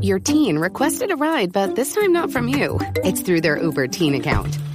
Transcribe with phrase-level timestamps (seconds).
[0.00, 2.80] Your teen requested a ride, but this time not from you.
[3.04, 4.56] It's through their Uber teen account.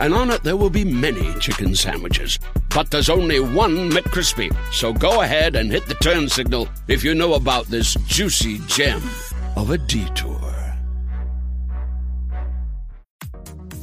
[0.00, 2.38] and on it there will be many chicken sandwiches.
[2.74, 4.54] But there's only one McCrispy.
[4.72, 9.02] So go ahead and hit the turn signal if you know about this juicy gem
[9.56, 10.48] of a detour.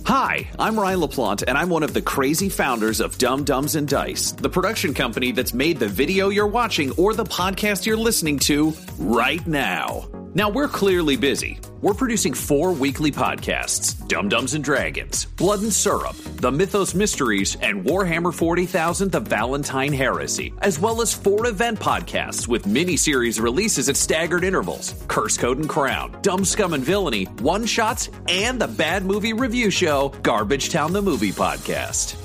[0.05, 3.87] Hi, I'm Ryan LaPlante, and I'm one of the crazy founders of Dumb Dumbs and
[3.87, 8.37] Dice, the production company that's made the video you're watching or the podcast you're listening
[8.39, 10.07] to right now.
[10.35, 11.61] Now, we're clearly busy.
[11.81, 17.55] We're producing four weekly podcasts Dumb Dumbs and Dragons, Blood and Syrup, The Mythos Mysteries,
[17.61, 23.39] and Warhammer 40,000 The Valentine Heresy, as well as four event podcasts with mini series
[23.39, 28.59] releases at staggered intervals Curse Code and Crown, Dumb Scum and Villainy, One Shots, and
[28.59, 32.24] the Bad Movie Review Show, Garbage Town the Movie Podcast.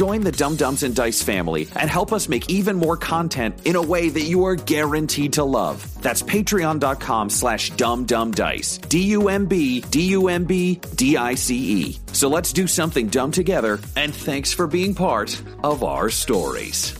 [0.00, 3.76] join the Dumb Dumbs and Dice family and help us make even more content in
[3.76, 5.86] a way that you are guaranteed to love.
[6.00, 8.88] That's patreon.com slash dumbdumbdice.
[8.88, 11.98] D-U-M-B, D-U-M-B, D-I-C-E.
[12.14, 16.96] So let's do something dumb together, and thanks for being part of our stories.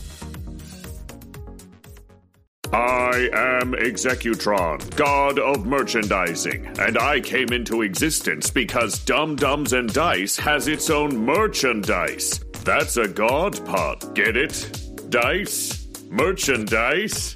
[2.71, 9.91] I am Executron, god of merchandising, and I came into existence because Dumb Dumbs and
[9.91, 12.39] Dice has its own merchandise.
[12.63, 14.71] That's a god pot, get it?
[15.09, 15.87] Dice?
[16.09, 17.35] Merchandise?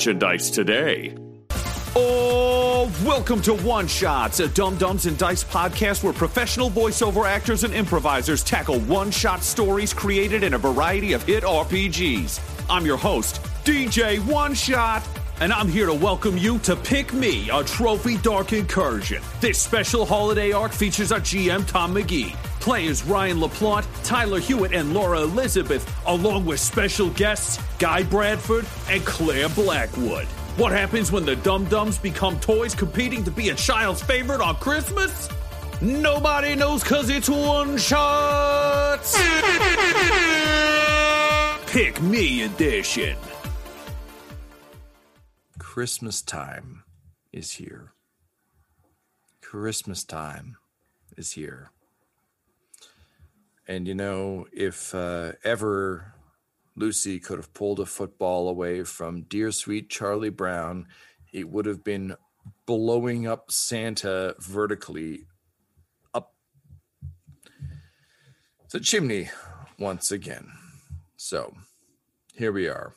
[0.00, 1.14] merchandise today.
[1.94, 7.64] Oh, welcome to One Shots, a Dumb Dumbs and Dice podcast where professional voiceover actors
[7.64, 12.40] and improvisers tackle one shot stories created in a variety of hit RPGs.
[12.70, 15.06] I'm your host, DJ One Shot.
[15.40, 19.22] And I'm here to welcome you to Pick Me, a Trophy Dark Incursion.
[19.40, 24.92] This special holiday arc features our GM Tom McGee, players Ryan LaPlante, Tyler Hewitt, and
[24.92, 30.26] Laura Elizabeth, along with special guests Guy Bradford and Claire Blackwood.
[30.58, 34.56] What happens when the Dum Dums become toys competing to be a child's favorite on
[34.56, 35.30] Christmas?
[35.80, 39.00] Nobody knows because it's one shot.
[41.66, 43.16] Pick Me Edition.
[45.80, 46.84] Christmas time
[47.32, 47.94] is here.
[49.40, 50.58] Christmas time
[51.16, 51.70] is here.
[53.66, 56.12] And you know, if uh, ever
[56.76, 60.86] Lucy could have pulled a football away from dear sweet Charlie Brown,
[61.32, 62.14] it would have been
[62.66, 65.28] blowing up Santa vertically
[66.12, 66.34] up
[68.70, 69.30] the chimney
[69.78, 70.52] once again.
[71.16, 71.54] So
[72.34, 72.92] here we are.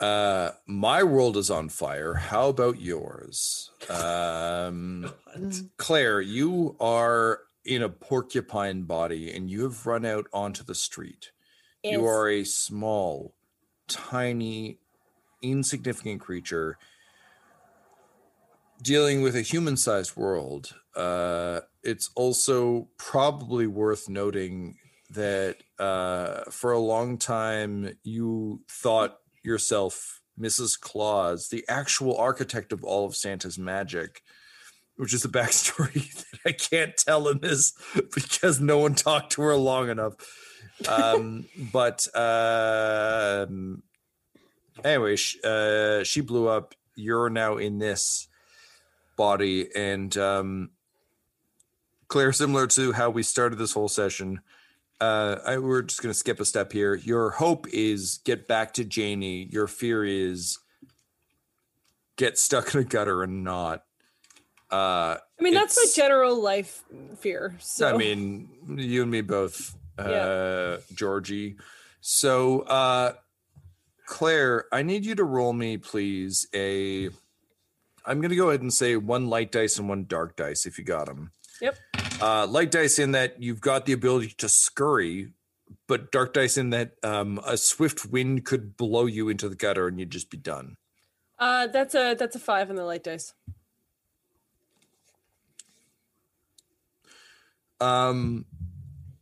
[0.00, 2.14] Uh, my world is on fire.
[2.14, 3.70] How about yours?
[3.90, 5.12] Um,
[5.76, 11.32] Claire, you are in a porcupine body and you have run out onto the street.
[11.84, 13.34] You are a small,
[13.88, 14.78] tiny,
[15.42, 16.78] insignificant creature
[18.82, 20.74] dealing with a human sized world.
[20.96, 24.76] Uh, it's also probably worth noting
[25.10, 30.78] that uh, for a long time you thought yourself Mrs.
[30.78, 34.22] Claus, the actual architect of all of Santa's magic,
[34.96, 37.72] which is a backstory that I can't tell in this
[38.14, 40.14] because no one talked to her long enough.
[40.88, 43.82] Um, but um,
[44.84, 46.74] anyway, sh- uh, she blew up.
[46.96, 48.28] You're now in this
[49.16, 50.70] body, and um,
[52.08, 54.40] Claire, similar to how we started this whole session,
[55.00, 56.94] uh, I, we're just going to skip a step here.
[56.94, 59.48] Your hope is get back to Janie.
[59.50, 60.58] Your fear is
[62.16, 63.84] get stuck in a gutter and not.
[64.70, 66.84] Uh, I mean, that's my general life
[67.18, 67.56] fear.
[67.60, 70.76] So I mean, you and me both, uh, Yeah.
[70.94, 71.56] Georgie.
[72.00, 73.14] So, uh,
[74.06, 76.46] Claire, I need you to roll me, please.
[76.54, 77.06] A,
[78.06, 80.78] I'm going to go ahead and say one light dice and one dark dice if
[80.78, 81.32] you got them.
[81.60, 81.78] Yep.
[82.20, 85.32] Uh, light dice in that you've got the ability to scurry,
[85.86, 89.88] but dark dice in that um, a swift wind could blow you into the gutter
[89.88, 90.76] and you'd just be done.
[91.38, 93.32] uh, that's a that's a five on the light dice.
[97.80, 98.44] Um,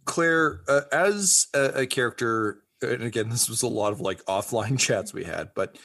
[0.04, 4.78] Claire, uh, as a, a character, and again, this was a lot of like offline
[4.80, 5.78] chats we had, but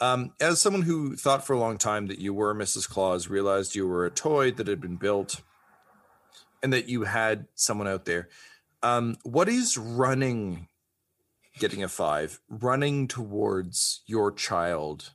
[0.00, 2.88] um, as someone who thought for a long time that you were Mrs.
[2.88, 5.42] Claus, realized you were a toy that had been built,
[6.62, 8.28] and that you had someone out there.
[8.82, 10.68] Um, what is running,
[11.58, 15.12] getting a five, running towards your child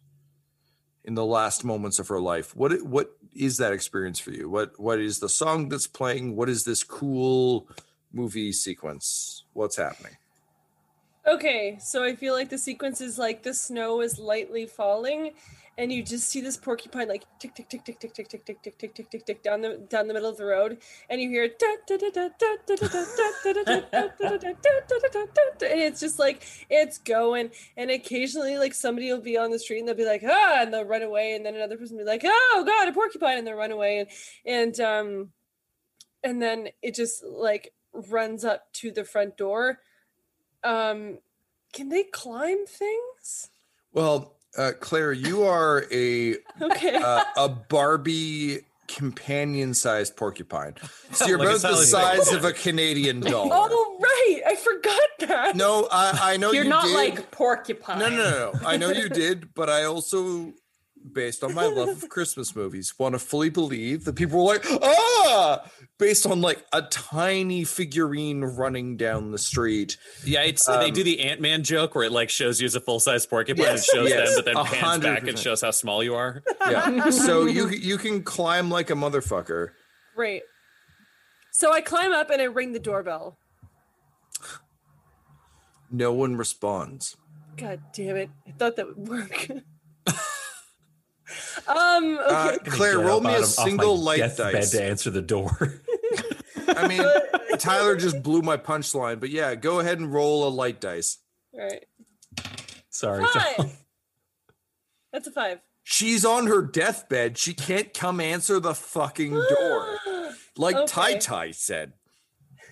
[1.03, 2.55] in the last moments of her life?
[2.55, 4.49] What what is that experience for you?
[4.49, 6.35] What what is the song that's playing?
[6.35, 7.67] What is this cool
[8.11, 9.45] movie sequence?
[9.53, 10.17] What's happening?
[11.27, 15.33] Okay, so I feel like the sequence is like the snow is lightly falling,
[15.77, 18.61] and you just see this porcupine like tick tick tick tick tick tick tick tick
[18.61, 20.77] tick tick tick tick tick down the down the middle of the road,
[21.09, 21.53] and you hear and
[25.81, 29.87] it's just like it's going, and occasionally like somebody will be on the street and
[29.87, 32.23] they'll be like ah, and they'll run away, and then another person will be like
[32.25, 34.09] oh god a porcupine, and they'll run away, and
[34.45, 35.29] and um,
[36.23, 39.79] and then it just like runs up to the front door
[40.63, 41.17] um
[41.73, 43.49] can they climb things
[43.91, 50.75] Well, uh, Claire, you are a okay uh, a Barbie companion-sized porcupine.
[51.13, 53.49] So you're Like about the size of a Canadian doll.
[53.51, 56.95] oh right i forgot that No, I, I know You're you not did.
[56.95, 57.99] like porcupine.
[57.99, 58.67] No, no, no, no.
[58.67, 60.53] I know you did, but I also,
[61.13, 64.65] based on my love of Christmas movies, want to fully believe that people were like,
[64.81, 65.63] ah,
[65.97, 69.97] based on like a tiny figurine running down the street.
[70.25, 72.75] Yeah, it's they Um, do the Ant Man joke where it like shows you as
[72.75, 75.27] a full size porcupine Yes, and shows yes, them, but then a pans hundred back
[75.27, 76.41] and shows how small you are.
[76.69, 77.09] Yeah.
[77.09, 79.69] so you you can climb like a motherfucker.
[80.15, 80.41] right
[81.51, 83.37] so i climb up and i ring the doorbell
[85.89, 87.17] No one responds.
[87.57, 89.49] god damn it i thought that would work
[91.67, 92.33] um okay.
[92.33, 94.71] Uh, Claire, roll me a of- off my single light dice.
[94.71, 95.79] to answer the door.
[96.67, 97.03] I mean,
[97.59, 101.17] Tyler just blew my punchline, but yeah, go ahead and roll a light dice.
[101.57, 101.85] all right
[102.89, 103.25] Sorry.
[103.25, 103.77] five
[105.13, 107.37] that's a five She's on her deathbed.
[107.39, 109.97] She can't come answer the fucking door.
[110.57, 111.19] Like Tai Okay.
[111.19, 111.93] Tai said.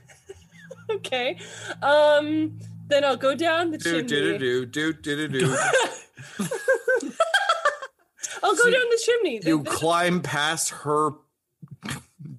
[0.92, 1.38] okay
[1.82, 5.56] um then i'll go down the Do do chimney do do do do do.
[8.44, 11.12] I'll go See, down the chimney You climb past her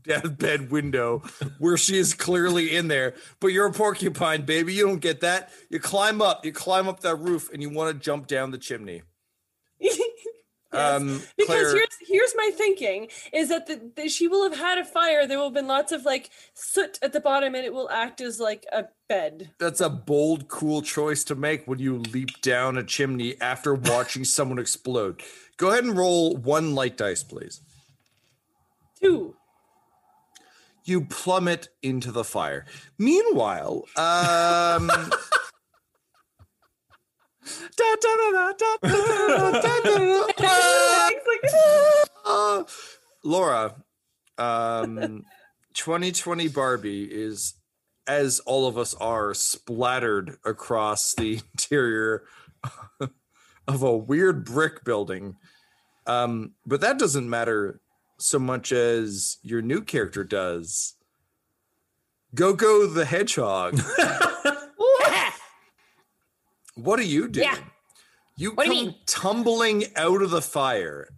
[0.03, 1.23] deathbed window
[1.59, 4.75] where she is clearly in there, but you're a porcupine, baby.
[4.75, 5.51] You don't get that.
[5.69, 8.59] You climb up, you climb up that roof, and you want to jump down the
[8.59, 9.03] chimney.
[10.73, 14.85] Um, because here's here's my thinking is that the, the, she will have had a
[14.85, 17.91] fire there will have been lots of like soot at the bottom and it will
[17.91, 22.41] act as like a bed that's a bold, cool choice to make when you leap
[22.41, 25.21] down a chimney after watching someone explode.
[25.61, 27.61] Go ahead and roll one light dice, please.
[28.99, 29.37] Two.
[30.87, 32.65] You plummet into the fire.
[32.97, 34.91] Meanwhile, um.
[43.23, 43.75] Laura,
[44.39, 45.27] um,
[45.75, 47.53] 2020 Barbie is,
[48.07, 52.23] as all of us are, splattered across the interior
[53.69, 55.37] of a weird brick building
[56.07, 57.81] um, but that doesn't matter
[58.19, 60.95] so much as your new character does.
[62.35, 63.81] Go Go the Hedgehog.
[66.75, 67.41] what do you do?
[67.41, 67.57] Yeah.
[68.37, 71.09] You What come you tumbling out of the fire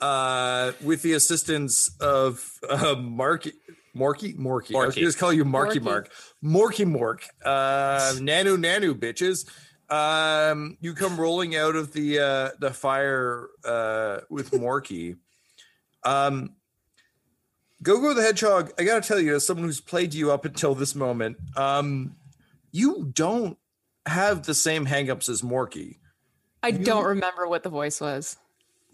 [0.00, 3.46] uh, with the assistance of uh, Mark
[3.96, 4.74] Morky, Morky.
[4.74, 5.00] I was Morky.
[5.00, 5.84] going to call you Marky Morky.
[5.84, 6.10] Mark.
[6.44, 7.22] Morky Mork.
[7.44, 9.48] Uh, nanu Nanu, bitches.
[9.90, 15.16] Um, you come rolling out of the uh, the fire uh, with Morky.
[16.04, 16.54] Um,
[17.82, 18.72] Gogo the Hedgehog.
[18.78, 22.16] I got to tell you, as someone who's played you up until this moment, um,
[22.72, 23.58] you don't
[24.06, 25.98] have the same hangups as Morky.
[26.62, 28.36] I don't remember what the voice was.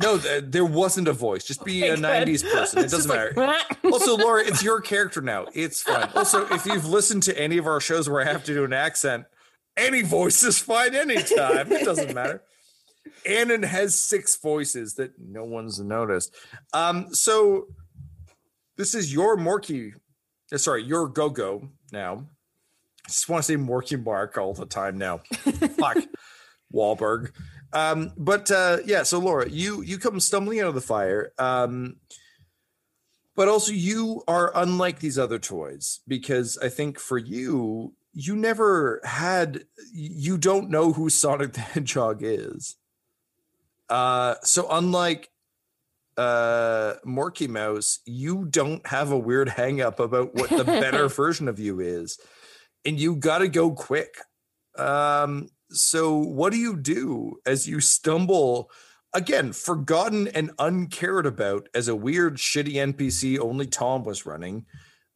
[0.02, 1.44] No, th- there wasn't a voice.
[1.44, 2.28] Just be a Okay, good.
[2.28, 2.78] 90s person.
[2.84, 3.70] It doesn't like, matter.
[3.92, 5.46] also, Laura, it's your character now.
[5.52, 6.08] It's fine.
[6.14, 8.72] Also, if you've listened to any of our shows where I have to do an
[8.72, 9.26] accent,
[9.80, 11.72] any voice is fine anytime.
[11.72, 12.42] It doesn't matter.
[13.26, 16.34] Annan has six voices that no one's noticed.
[16.72, 17.66] Um, so
[18.76, 19.92] this is your Morky,
[20.52, 22.26] uh, sorry, your Go-Go now.
[23.06, 25.18] I just want to say Morky Mark all the time now.
[25.32, 25.98] Fuck.
[26.72, 27.32] Wahlberg.
[27.72, 31.32] Um, but uh, yeah, so Laura, you you come stumbling out of the fire.
[31.38, 31.96] Um,
[33.36, 39.00] but also you are unlike these other toys because I think for you, you never
[39.04, 42.76] had you don't know who Sonic the Hedgehog is.
[43.88, 45.30] Uh, so unlike
[46.16, 51.48] uh Morky Mouse, you don't have a weird hang up about what the better version
[51.48, 52.18] of you is.
[52.84, 54.16] And you gotta go quick.
[54.76, 58.70] Um, so what do you do as you stumble
[59.12, 64.66] again, forgotten and uncared about as a weird, shitty NPC only Tom was running?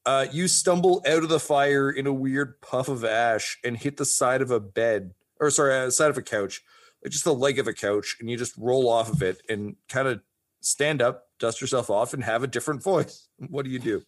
[0.07, 3.97] Uh, you stumble out of the fire in a weird puff of ash and hit
[3.97, 6.63] the side of a bed, or sorry, uh, side of a couch,
[7.03, 9.77] like just the leg of a couch, and you just roll off of it and
[9.89, 10.21] kind of
[10.61, 13.29] stand up, dust yourself off, and have a different voice.
[13.49, 14.03] What do you do?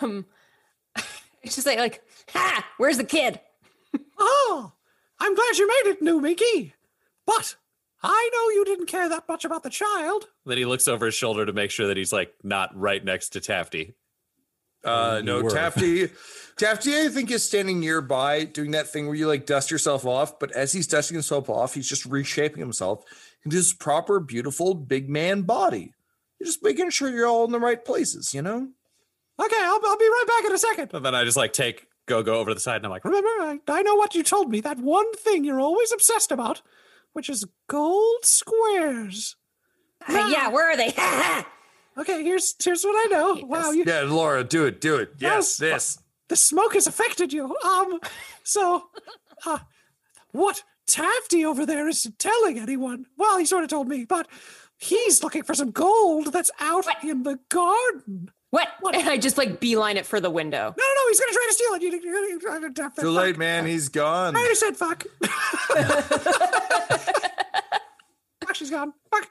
[0.00, 0.26] Um,
[1.42, 2.64] it's just like, like, ha!
[2.76, 3.40] Where's the kid?
[4.18, 4.72] Oh,
[5.20, 6.74] I'm glad you made it, new Mickey.
[7.26, 7.56] But
[8.02, 10.26] I know you didn't care that much about the child.
[10.44, 13.30] Then he looks over his shoulder to make sure that he's like not right next
[13.30, 13.94] to Tafty.
[14.86, 15.50] Uh, no, were.
[15.50, 16.10] Tafty.
[16.56, 20.38] Tafty, I think is standing nearby doing that thing where you like dust yourself off.
[20.38, 23.04] But as he's dusting himself off, he's just reshaping himself
[23.44, 25.92] into his proper, beautiful big man body.
[26.38, 28.68] You're just making sure you're all in the right places, you know.
[29.38, 30.90] Okay, I'll, I'll be right back in a second.
[30.94, 33.04] And then I just like take Go Go over to the side and I'm like,
[33.04, 34.60] Remember, I, I know what you told me.
[34.60, 36.62] That one thing you're always obsessed about,
[37.12, 39.36] which is gold squares.
[40.08, 40.94] Uh, yeah, where are they?
[41.96, 43.46] Ha Okay, here's here's what I know.
[43.46, 45.14] Wow, you Yeah, Laura, do it, do it.
[45.18, 45.94] Yes, Yes.
[45.94, 45.98] this.
[46.28, 47.56] the smoke has affected you.
[47.64, 48.00] Um,
[48.44, 48.88] so,
[49.44, 49.58] uh,
[50.32, 53.06] what Tafty over there isn't telling anyone.
[53.16, 54.28] Well, he sort of told me, but
[54.76, 58.30] he's looking for some gold that's out in the garden.
[58.50, 58.68] What?
[58.94, 60.58] And I just like beeline it for the window.
[60.58, 61.82] No, no, no, he's gonna try to steal it.
[61.82, 63.66] You, you, you, you, you, Too late, man.
[63.66, 64.36] He's gone.
[64.36, 65.04] I already said fuck.
[68.40, 68.92] fuck, she's gone.
[69.10, 69.28] Fuck.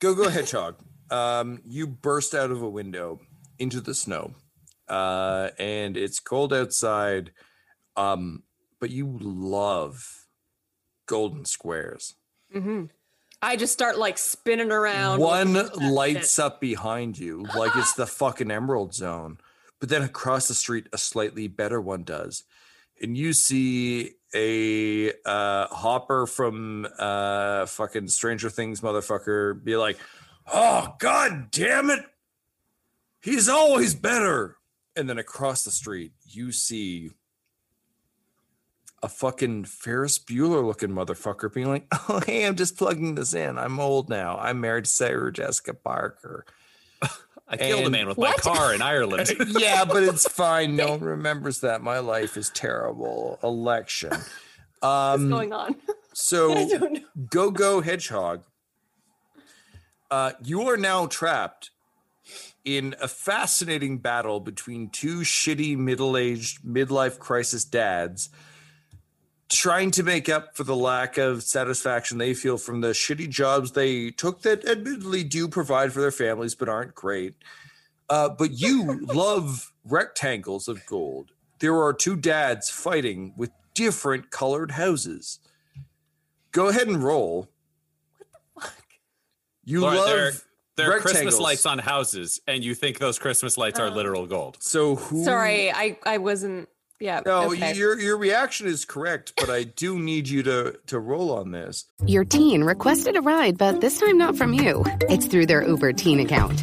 [0.00, 0.76] Go go hedgehog.
[1.12, 3.20] Um, you burst out of a window
[3.58, 4.34] into the snow,
[4.88, 7.32] uh, and it's cold outside.
[7.96, 8.42] Um,
[8.80, 10.26] but you love
[11.06, 12.14] golden squares.
[12.52, 12.86] hmm
[13.44, 15.20] I just start like spinning around.
[15.20, 16.44] One looking for that lights shit.
[16.44, 19.38] up behind you like it's the fucking emerald zone,
[19.80, 22.44] but then across the street, a slightly better one does,
[23.02, 29.98] and you see a uh, hopper from uh, fucking Stranger Things motherfucker be like,
[30.50, 32.04] "Oh god damn it,
[33.20, 34.56] he's always better."
[34.94, 37.12] And then across the street, you see
[39.02, 43.58] a fucking Ferris Bueller looking motherfucker being like, "Oh, hey, I'm just plugging this in.
[43.58, 44.38] I'm old now.
[44.38, 46.44] I'm married to Sarah Jessica Parker."
[47.52, 49.30] I killed a man with my car in Ireland.
[49.46, 50.74] yeah, but it's fine.
[50.74, 51.82] No one remembers that.
[51.82, 53.38] My life is terrible.
[53.42, 54.12] Election.
[54.80, 55.76] Um, What's going on?
[56.14, 56.96] so
[57.30, 58.42] go go hedgehog.
[60.12, 61.70] Uh, you are now trapped
[62.66, 68.28] in a fascinating battle between two shitty middle-aged midlife crisis dads
[69.48, 73.72] trying to make up for the lack of satisfaction they feel from the shitty jobs
[73.72, 77.34] they took that admittedly do provide for their families but aren't great.
[78.10, 81.30] Uh, but you love rectangles of gold.
[81.60, 85.38] There are two dads fighting with different colored houses.
[86.50, 87.48] Go ahead and roll.
[89.64, 90.32] You Laura, love there,
[90.76, 93.90] there are Christmas lights on houses, and you think those Christmas lights are oh.
[93.90, 94.56] literal gold.
[94.60, 95.24] So who?
[95.24, 96.68] Sorry, I I wasn't.
[96.98, 97.20] Yeah.
[97.26, 97.74] No, okay.
[97.74, 101.86] your your reaction is correct, but I do need you to to roll on this.
[102.06, 104.84] Your teen requested a ride, but this time not from you.
[105.02, 106.62] It's through their Uber teen account.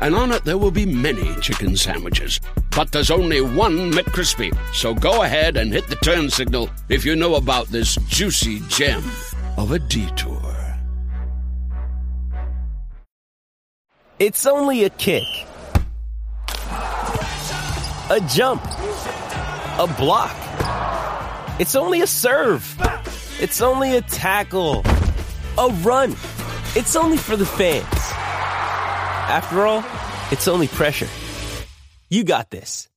[0.00, 2.40] and on it there will be many chicken sandwiches.
[2.74, 4.56] But there's only one McCrispy.
[4.74, 9.02] So go ahead and hit the turn signal if you know about this juicy gem
[9.56, 10.40] of a detour.
[14.18, 15.24] It's only a kick,
[18.10, 20.36] a jump, a block.
[21.58, 22.76] It's only a serve.
[23.40, 24.82] It's only a tackle,
[25.58, 26.12] a run.
[26.76, 28.23] It's only for the fans.
[29.26, 29.84] After all,
[30.30, 31.08] it's only pressure.
[32.10, 32.88] You got this.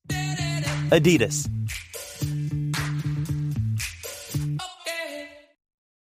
[0.90, 1.48] Adidas.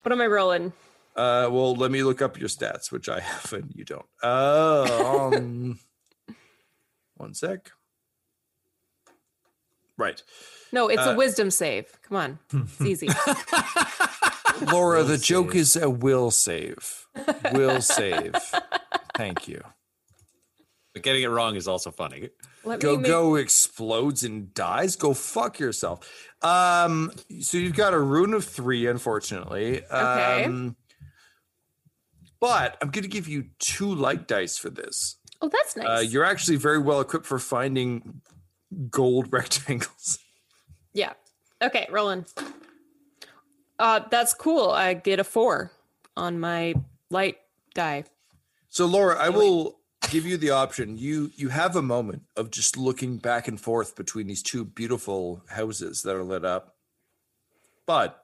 [0.01, 0.73] What am I rolling?
[1.15, 4.05] Uh, well, let me look up your stats, which I have and you don't.
[4.21, 5.79] Uh, um,
[7.17, 7.71] one sec.
[9.97, 10.21] Right.
[10.71, 11.85] No, it's Uh, a wisdom save.
[12.01, 12.39] Come on.
[12.51, 13.09] It's easy.
[14.71, 17.05] Laura, the joke is a will save.
[17.51, 18.33] Will save.
[19.15, 19.61] Thank you.
[20.93, 22.29] But getting it wrong is also funny.
[22.63, 24.95] Let go me make- go explodes and dies.
[24.95, 26.07] Go fuck yourself.
[26.43, 29.83] Um, so you've got a ruin of three, unfortunately.
[29.83, 30.43] Okay.
[30.45, 30.75] Um,
[32.39, 35.17] but I'm going to give you two light dice for this.
[35.41, 35.87] Oh, that's nice.
[35.87, 38.21] Uh, you're actually very well equipped for finding
[38.89, 40.19] gold rectangles.
[40.93, 41.13] yeah.
[41.61, 42.25] Okay, rolling.
[43.79, 44.69] Uh, that's cool.
[44.69, 45.71] I get a four
[46.17, 46.73] on my
[47.09, 47.37] light
[47.73, 48.03] die.
[48.69, 49.79] So Laura, I will
[50.13, 50.95] give you the option.
[50.95, 55.43] You you have a moment of just looking back and forth between these two beautiful
[55.49, 56.75] houses that are lit up.
[57.87, 58.23] But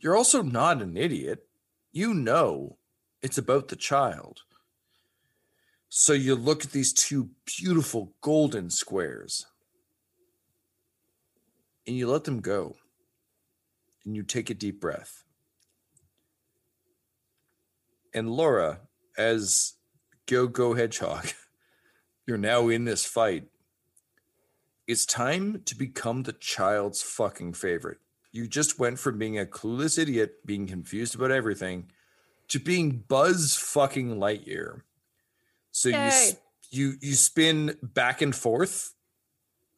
[0.00, 1.46] you're also not an idiot.
[1.92, 2.76] You know
[3.22, 4.40] it's about the child.
[5.88, 9.46] So you look at these two beautiful golden squares
[11.86, 12.74] and you let them go.
[14.04, 15.22] And you take a deep breath.
[18.12, 18.80] And Laura,
[19.16, 19.74] as
[20.30, 21.26] Go Go Hedgehog,
[22.26, 23.48] you're now in this fight.
[24.86, 27.98] It's time to become the child's fucking favorite.
[28.30, 31.90] You just went from being a clueless idiot, being confused about everything,
[32.48, 34.82] to being Buzz fucking Lightyear.
[35.72, 36.30] So you Yay.
[36.70, 38.94] you you spin back and forth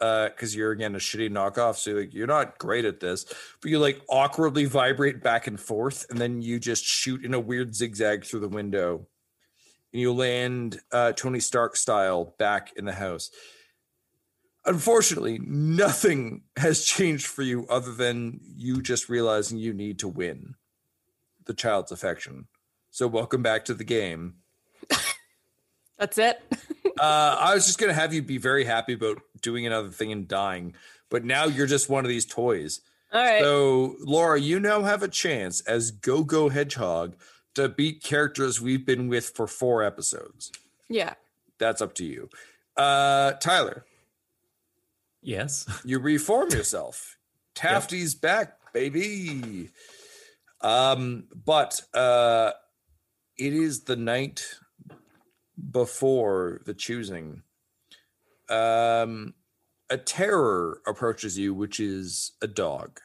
[0.02, 1.76] uh, because you're again a shitty knockoff.
[1.76, 3.24] So like you're not great at this,
[3.62, 7.40] but you like awkwardly vibrate back and forth, and then you just shoot in a
[7.40, 9.06] weird zigzag through the window,
[9.92, 13.30] and you land uh, Tony Stark style back in the house.
[14.64, 20.54] Unfortunately, nothing has changed for you other than you just realizing you need to win
[21.46, 22.46] the child's affection.
[22.90, 24.34] So welcome back to the game.
[25.98, 26.40] That's it.
[27.00, 30.28] Uh, I was just gonna have you be very happy about doing another thing and
[30.28, 30.74] dying,
[31.08, 32.80] but now you're just one of these toys.
[33.12, 33.40] All right.
[33.40, 37.16] So, Laura, you now have a chance as Go Go Hedgehog
[37.54, 40.50] to beat characters we've been with for four episodes.
[40.88, 41.14] yeah.
[41.58, 42.28] That's up to you.
[42.76, 43.84] Uh, Tyler,
[45.22, 45.64] Yes.
[45.84, 47.16] you reform yourself.
[47.54, 49.68] Tafty's back, baby.
[50.60, 52.52] Um, but uh,
[53.38, 54.44] it is the night
[55.70, 57.42] before the choosing.
[58.48, 59.34] Um,
[59.88, 62.98] a terror approaches you, which is a dog,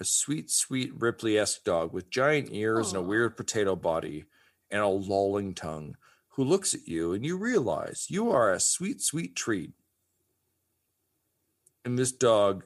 [0.00, 4.24] a sweet, sweet Ripley esque dog with giant ears and a weird potato body
[4.70, 5.96] and a lolling tongue,
[6.30, 9.72] who looks at you and you realize you are a sweet, sweet treat.
[11.84, 12.64] And this dog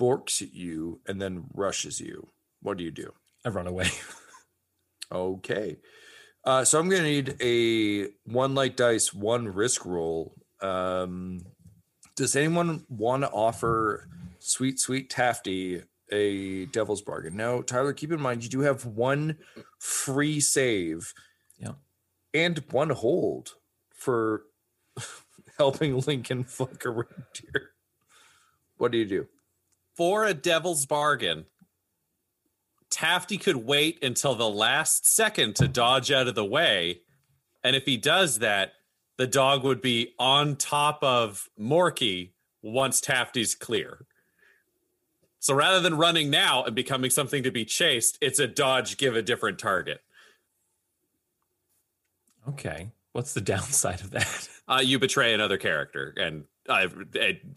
[0.00, 2.28] borks at you and then rushes you.
[2.62, 3.12] What do you do?
[3.44, 3.90] I run away.
[5.12, 5.76] Okay.
[6.44, 10.34] Uh, so I'm going to need a one light dice, one risk roll.
[10.60, 11.42] Um,
[12.14, 17.36] does anyone want to offer sweet, sweet Tafty a devil's bargain?
[17.36, 19.38] Now, Tyler, keep in mind you do have one
[19.78, 21.12] free save
[21.58, 21.72] Yeah.
[22.34, 23.54] and one hold
[23.94, 24.42] for
[25.58, 27.70] helping Lincoln fuck a reindeer.
[28.78, 29.26] What do you do?
[29.96, 31.46] For a devil's bargain,
[32.90, 37.00] Tafty could wait until the last second to dodge out of the way.
[37.64, 38.72] And if he does that,
[39.18, 44.06] the dog would be on top of Morky once Tafty's clear.
[45.38, 49.14] So rather than running now and becoming something to be chased, it's a dodge, give
[49.14, 50.00] a different target.
[52.48, 52.90] Okay.
[53.12, 54.48] What's the downside of that?
[54.68, 56.88] Uh, you betray another character, and I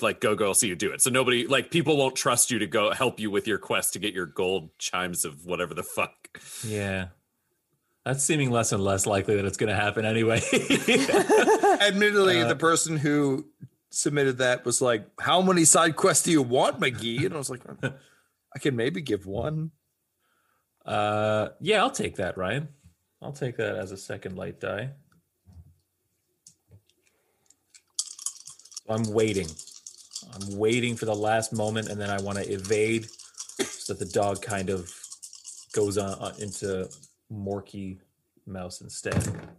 [0.02, 1.02] like go go will see you do it.
[1.02, 4.00] So nobody like people won't trust you to go help you with your quest to
[4.00, 6.39] get your gold chimes of whatever the fuck.
[6.63, 7.08] Yeah.
[8.06, 10.42] That's seeming less and less likely that it's going to happen anyway.
[11.82, 13.46] Admittedly, Uh, the person who
[13.89, 17.49] submitted that was like, "How many side quests do you want, McGee?" And I was
[17.49, 19.71] like, "I can maybe give one."
[20.86, 22.69] Uh, yeah, I'll take that, Ryan.
[23.21, 24.91] I'll take that as a second light die.
[28.88, 29.47] I'm waiting.
[30.34, 33.08] I'm waiting for the last moment, and then I want to evade
[33.62, 34.91] so that the dog kind of
[35.73, 36.89] goes on, on into
[37.32, 37.99] Morky
[38.45, 39.23] Mouse instead.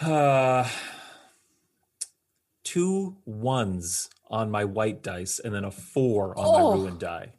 [0.00, 0.68] Uh,
[2.74, 6.70] two ones on my white dice, and then a four on Oh.
[6.70, 7.32] my ruined die.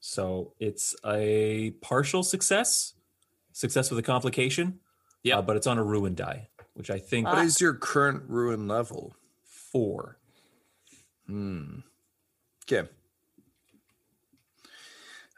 [0.00, 2.94] So it's a partial success,
[3.52, 4.78] success with a complication.
[5.24, 8.68] Yeah, but it's on a ruin die, which I think What is your current ruin
[8.68, 9.16] level?
[9.72, 10.18] four.
[11.26, 11.80] Hmm.
[12.64, 12.88] Okay.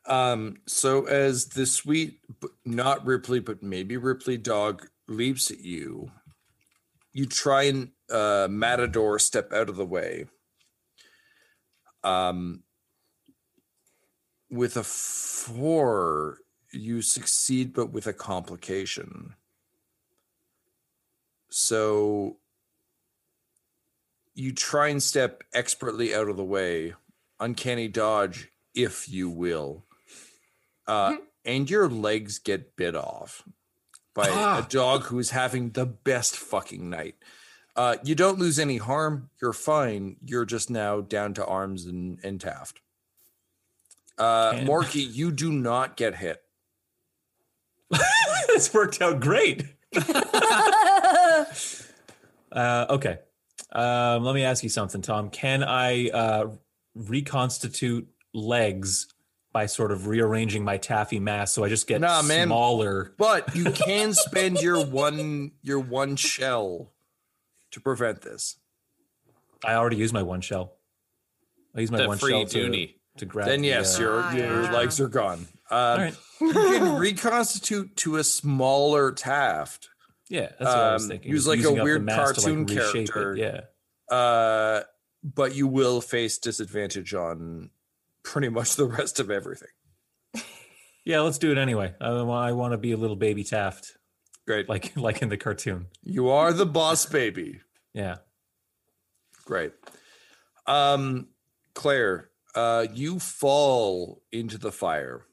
[0.07, 2.21] Um, so as the sweet,
[2.65, 6.11] not Ripley, but maybe Ripley dog leaps at you,
[7.13, 10.27] you try and uh, Matador step out of the way.
[12.05, 12.63] Um,
[14.51, 16.39] with a four,
[16.73, 19.35] you succeed, but with a complication.
[21.51, 22.37] So
[24.35, 26.95] you try and step expertly out of the way,
[27.41, 29.85] uncanny dodge, if you will,
[30.87, 33.43] uh, and your legs get bit off
[34.15, 34.65] by Ah.
[34.65, 37.17] a dog who is having the best fucking night.
[37.79, 39.31] Uh, you don't lose any harm.
[39.41, 40.17] You're fine.
[40.25, 42.81] You're just now down to arms and, and Taft.
[44.19, 46.43] Uh, Can- Morky, you do not get hit.
[48.49, 49.65] this worked out great.
[52.51, 53.19] Uh, okay.
[53.73, 55.29] Um, let me ask you something, Tom.
[55.29, 56.47] Can I uh,
[56.95, 59.07] reconstitute legs
[59.53, 62.47] by sort of rearranging my taffy mass so I just get Nah, man.
[62.49, 63.13] smaller?
[63.19, 66.91] But you can spend your one your one shell
[67.73, 68.57] to prevent this.
[69.65, 70.75] I already used my one shell.
[71.75, 73.49] I used my The one free shell to, to grab.
[73.49, 74.73] then the, yes, uh, your your yeah.
[74.73, 75.47] legs are gone.
[75.71, 76.15] Um, right.
[76.41, 79.89] You can reconstitute to a smaller Taft.
[80.31, 81.31] Yeah, that's what I was Um, thinking.
[81.31, 83.37] use is like a using up the weird mass to, cartoon reshape it, character.
[83.37, 84.15] Yeah.
[84.15, 84.83] Uh,
[85.23, 87.71] but you will face disadvantage on
[88.23, 89.69] pretty much the rest of everything.
[91.05, 91.95] Yeah, let's do it anyway.
[92.03, 93.97] I, I want to be a little baby Taft,
[94.49, 94.67] Great.
[94.67, 95.89] like like in the cartoon.
[96.03, 97.61] You are the boss baby.
[97.93, 98.17] Yeah.
[99.45, 99.73] Great.
[100.67, 101.29] Um,
[101.75, 105.27] Claire, uh, you fall into the fire.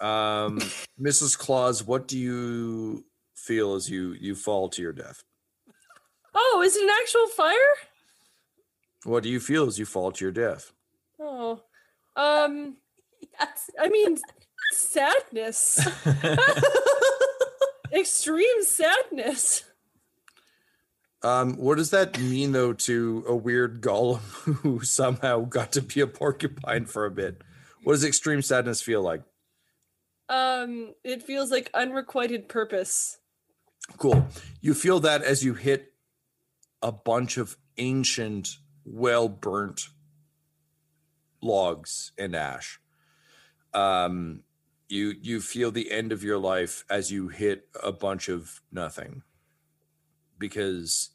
[0.00, 0.58] Um,
[1.00, 1.36] Mrs.
[1.38, 5.22] Claus, what do you feel as you you fall to your death?
[6.34, 7.74] Oh, is it an actual fire?
[9.04, 10.72] What do you feel as you fall to your death?
[11.18, 11.62] Oh,
[12.16, 12.76] um,
[13.80, 14.18] I mean,
[14.72, 15.80] sadness,
[17.92, 19.64] extreme sadness.
[21.22, 24.18] Um, what does that mean though to a weird golem
[24.62, 27.42] who somehow got to be a porcupine for a bit?
[27.82, 29.22] What does extreme sadness feel like?
[30.28, 33.18] Um, it feels like unrequited purpose.
[33.96, 34.28] Cool.
[34.60, 35.92] You feel that as you hit
[36.82, 38.48] a bunch of ancient,
[38.84, 39.88] well burnt
[41.40, 42.80] logs and ash.
[43.72, 44.42] Um,
[44.88, 49.22] you you feel the end of your life as you hit a bunch of nothing.
[50.38, 51.10] Because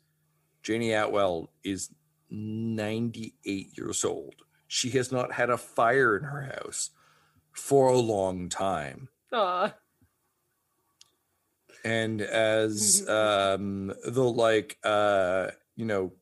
[0.62, 1.90] Janie Atwell is
[2.30, 4.36] 98 years old.
[4.68, 6.90] She has not had a fire in her house
[7.54, 9.74] for a long time Aw.
[11.86, 16.14] and as um the like uh you know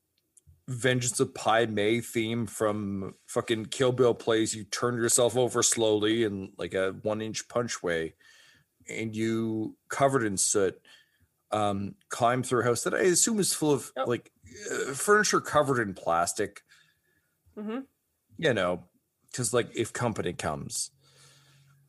[0.72, 6.24] vengeance of Pai Mei theme from fucking kill bill plays you turn yourself over slowly
[6.24, 8.14] in like a one inch punch way
[8.90, 10.80] and you covered in soot
[11.52, 14.06] um climb through a house that i assume is full of Oh.
[14.06, 14.32] like
[14.72, 16.62] uh, furniture covered in plastic
[17.56, 17.80] hmm
[18.38, 18.84] you know,
[19.30, 20.90] because like if company comes,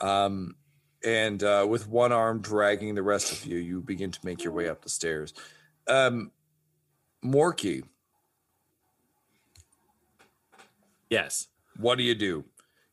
[0.03, 0.57] um,
[1.03, 4.53] and uh, with one arm dragging the rest of you, you begin to make your
[4.53, 5.33] way up the stairs.
[5.89, 6.31] Um,
[7.25, 7.85] Morky,
[11.13, 11.49] Yes.
[11.77, 12.45] what do you do?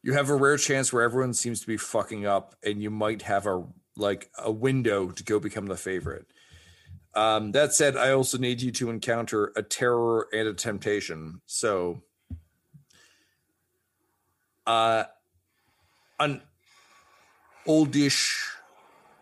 [0.03, 3.21] You have a rare chance where everyone seems to be fucking up, and you might
[3.23, 6.25] have a like a window to go become the favorite.
[7.15, 11.41] Um, that said, I also need you to encounter a terror and a temptation.
[11.45, 12.01] So,
[14.67, 15.03] uh,
[16.19, 16.41] an
[17.65, 18.51] oldish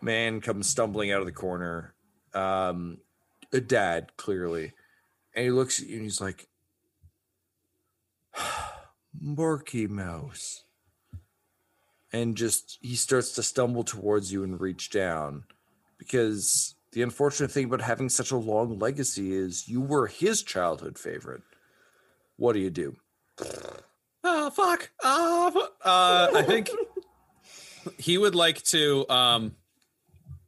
[0.00, 1.94] man comes stumbling out of the corner.
[2.34, 2.98] um,
[3.52, 4.72] a dad clearly,
[5.34, 6.46] and he looks at you and he's like,
[9.22, 10.64] "Morky Mouse,"
[12.12, 15.44] and just he starts to stumble towards you and reach down
[15.98, 20.98] because the unfortunate thing about having such a long legacy is you were his childhood
[20.98, 21.42] favorite.
[22.36, 22.96] What do you do?
[24.24, 24.90] Oh fuck.
[25.02, 25.50] Uh,
[25.84, 26.70] uh, I think
[27.98, 29.56] he would like to um,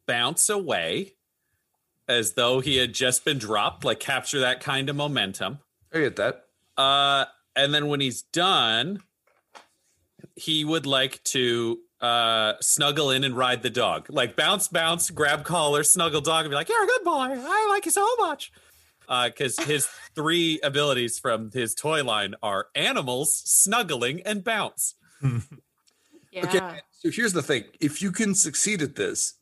[0.07, 1.15] bounce away
[2.09, 5.59] as though he had just been dropped, like capture that kind of momentum.
[5.93, 6.45] I get that.
[6.77, 9.01] Uh, and then when he's done,
[10.37, 15.45] he would like to uh, snuggle in and ride the dog, like bounce, bounce, grab
[15.45, 17.29] collar, snuggle dog, and be like, You're a good boy.
[17.37, 18.53] I like you so much.
[19.07, 24.95] because his three abilities from his toy line are animals, snuggling, and bounce.
[26.33, 26.45] Yeah.
[26.47, 29.35] Okay, so here's the thing: if you can succeed at this,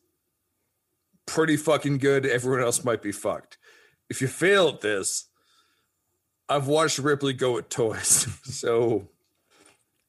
[1.27, 2.25] pretty fucking good.
[2.25, 3.57] Everyone else might be fucked.
[4.09, 5.28] If you fail at this,
[6.49, 9.07] I've watched Ripley go at toys, so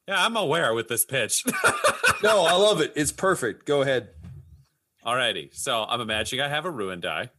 [0.09, 1.45] Yeah, I'm aware with this pitch.
[2.23, 2.93] no, I love it.
[2.97, 3.67] It's perfect.
[3.67, 4.09] Go ahead.
[5.05, 7.31] Alrighty, so I'm imagining I have a ruin die.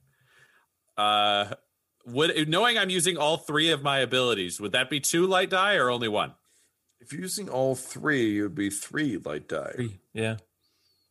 [0.97, 1.53] Uh,
[2.05, 5.75] would knowing I'm using all three of my abilities, would that be two light die
[5.75, 6.33] or only one?
[6.99, 9.73] If you're using all three, it would be three light die.
[9.75, 10.37] Three, yeah,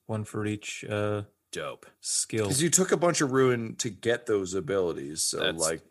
[0.06, 1.22] one for each uh,
[1.52, 1.86] Dope.
[2.00, 2.44] skill.
[2.46, 5.22] Because you took a bunch of ruin to get those abilities.
[5.22, 5.82] So That's- like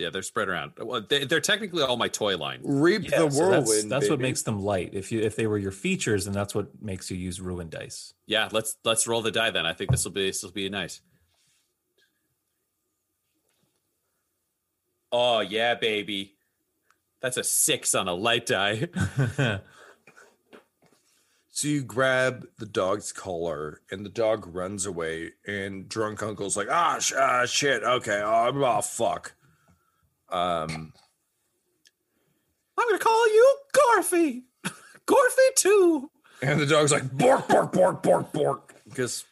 [0.00, 0.72] Yeah, they're spread around.
[0.78, 2.60] Well, they, they're technically all my toy line.
[2.64, 3.66] reap Yeah, the so whirlwind.
[3.68, 4.90] that's, that's what makes them light.
[4.94, 8.14] If you if they were your features, then that's what makes you use ruin dice.
[8.26, 9.66] Yeah, let's let's roll the die then.
[9.66, 11.00] I think this will be this will be nice.
[15.12, 16.36] Oh yeah, baby.
[17.20, 18.88] That's a six on a light die.
[21.60, 25.32] So you grab the dog's collar, and the dog runs away.
[25.46, 27.82] And drunk uncle's like, "Ah, sh- ah shit.
[27.82, 29.34] Okay, oh, oh fuck."
[30.32, 30.92] Um,
[32.78, 34.42] I'm going to call you Gorfy.
[35.06, 36.10] Gorfy too.
[36.42, 39.24] and the dog's like, "Bork, bork, bork, bork, bork," because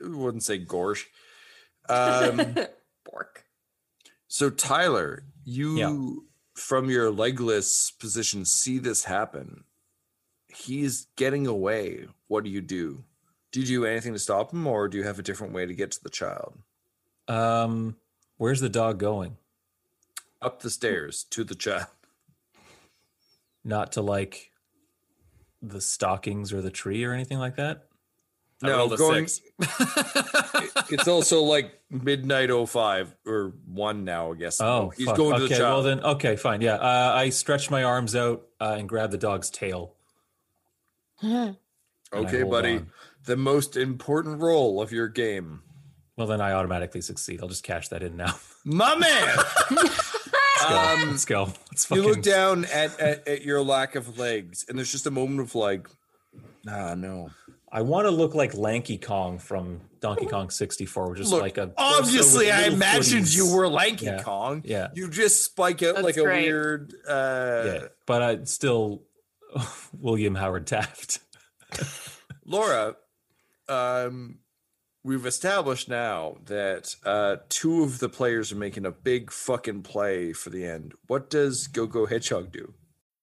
[0.00, 1.04] it wouldn't say gorsh.
[1.88, 2.56] Um,
[3.10, 3.44] Bork.
[4.28, 9.64] so Tyler, you from your legless position see this happen.
[10.48, 12.06] He's getting away.
[12.28, 13.04] What do you do?
[13.52, 15.74] Do you do anything to stop him, or do you have a different way to
[15.74, 16.58] get to the child?
[17.28, 17.96] Um,
[18.36, 19.36] where's the dog going?
[20.44, 21.86] Up the stairs to the child.
[23.64, 24.50] Not to like
[25.62, 27.86] the stockings or the tree or anything like that.
[28.62, 29.24] I No, going.
[30.90, 34.60] it's also like midnight 05 or one now, I guess.
[34.60, 35.16] Oh, he's fuck.
[35.16, 35.84] going to okay, the child.
[35.84, 36.60] Well then, okay, fine.
[36.60, 39.94] Yeah, uh, I stretch my arms out uh, and grab the dog's tail.
[41.24, 42.76] okay, buddy.
[42.76, 42.90] on.
[43.24, 45.62] The most important role of your game.
[46.16, 47.40] Well, then I automatically succeed.
[47.42, 48.34] I'll just cash that in now.
[48.64, 49.88] My man.
[50.70, 51.02] Let's go.
[51.02, 51.52] Um, Let's go.
[51.70, 55.10] Let's you look down at, at, at your lack of legs, and there's just a
[55.10, 55.88] moment of like,
[56.64, 57.30] nah, no.
[57.70, 61.58] I want to look like Lanky Kong from Donkey Kong 64, which is Look, like
[61.58, 63.36] a obviously, I imagined footies.
[63.36, 64.22] you were Lanky Yeah.
[64.22, 64.62] Kong.
[64.64, 64.88] Yeah.
[64.94, 66.94] You just spike out That's like a weird.
[67.08, 69.02] Uh, yeah, but I still
[69.98, 71.18] William Howard Taft.
[72.44, 72.94] Laura,
[73.68, 74.38] um,
[75.04, 80.32] we've established now that uh, two of the players are making a big fucking play
[80.32, 80.94] for the end.
[81.06, 82.72] What does Go Go Hedgehog do?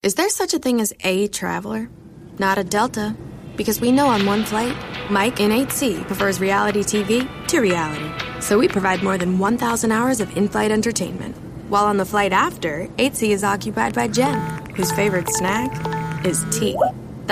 [0.02, 1.90] Is there such a thing as a traveler?
[2.38, 3.14] Not a Delta.
[3.56, 4.74] Because we know on one flight,
[5.10, 8.10] Mike in 8C prefers reality TV to reality.
[8.40, 11.36] So we provide more than 1,000 hours of in flight entertainment.
[11.68, 16.76] While on the flight after, 8C is occupied by Jen, whose favorite snack is tea.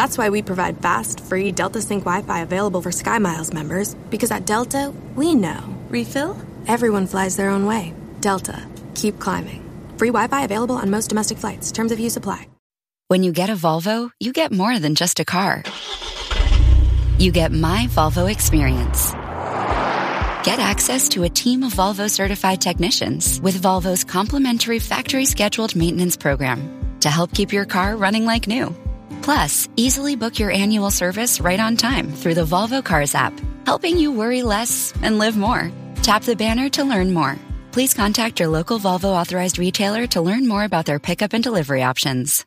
[0.00, 3.94] That's why we provide fast, free Delta Sync Wi Fi available for SkyMiles members.
[4.08, 5.60] Because at Delta, we know.
[5.90, 6.38] Refill?
[6.66, 7.92] Everyone flies their own way.
[8.18, 8.66] Delta.
[8.94, 9.62] Keep climbing.
[9.98, 11.70] Free Wi Fi available on most domestic flights.
[11.70, 12.48] Terms of use apply.
[13.08, 15.64] When you get a Volvo, you get more than just a car.
[17.18, 19.12] You get My Volvo Experience.
[20.48, 26.16] Get access to a team of Volvo certified technicians with Volvo's complimentary factory scheduled maintenance
[26.16, 28.74] program to help keep your car running like new.
[29.22, 33.32] Plus, easily book your annual service right on time through the Volvo Cars app,
[33.66, 35.70] helping you worry less and live more.
[36.02, 37.36] Tap the banner to learn more.
[37.72, 41.82] Please contact your local Volvo authorized retailer to learn more about their pickup and delivery
[41.82, 42.44] options.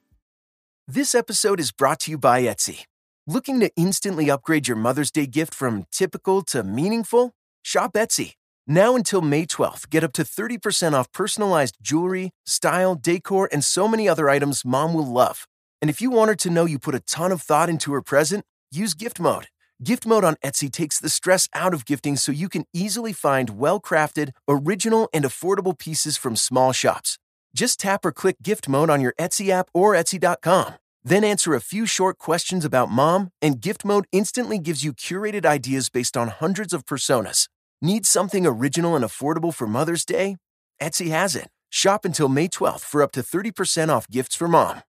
[0.88, 2.86] This episode is brought to you by Etsy.
[3.26, 7.32] Looking to instantly upgrade your Mother's Day gift from typical to meaningful?
[7.62, 8.34] Shop Etsy.
[8.68, 13.88] Now until May 12th, get up to 30% off personalized jewelry, style, decor, and so
[13.88, 15.48] many other items mom will love.
[15.84, 18.02] And if you want her to know you put a ton of thought into her
[18.02, 19.48] present, use gift mode.
[19.84, 23.60] Gift Mode on Etsy takes the stress out of gifting so you can easily find
[23.60, 27.18] well crafted, original, and affordable pieces from small shops.
[27.54, 30.76] Just tap or click Gift Mode on your Etsy app or Etsy.com.
[31.04, 35.46] Then answer a few short questions about mom, and Gift Mode instantly gives you curated
[35.46, 37.50] ideas based on hundreds of personas.
[37.82, 40.38] Need something original and affordable for Mother's Day?
[40.82, 41.50] Etsy has it.
[41.70, 44.84] Shop until May 12th for up to 30% off gifts for mom.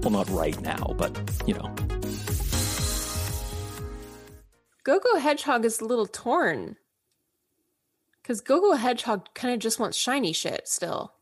[0.00, 1.74] Well, not right now, but you know.
[4.82, 6.76] Gogo Hedgehog is a little torn.
[8.22, 11.12] Because Gogo Hedgehog kind of just wants shiny shit still.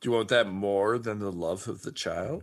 [0.00, 2.42] Do you want that more than the love of the child?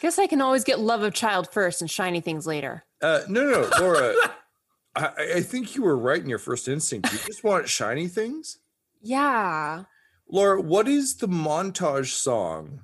[0.00, 2.84] Guess I can always get love of child first and shiny things later.
[3.00, 4.14] Uh, no, no, Laura.
[4.96, 7.12] I, I think you were right in your first instinct.
[7.12, 8.58] You just want shiny things?
[9.00, 9.84] Yeah.
[10.30, 12.80] Laura, what is the montage song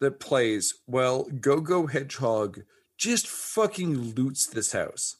[0.00, 2.62] that plays Well, Go Go Hedgehog
[2.96, 5.16] just fucking loots this house?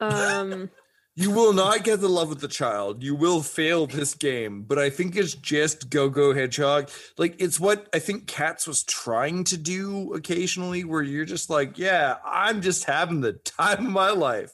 [0.00, 0.70] Um,
[1.16, 3.04] You will not get the love of the child.
[3.04, 6.90] You will fail this game, but I think it's just Go Go Hedgehog.
[7.16, 11.78] Like it's what I think Cats was trying to do occasionally, where you're just like,
[11.78, 14.50] yeah, I'm just having the time of my life.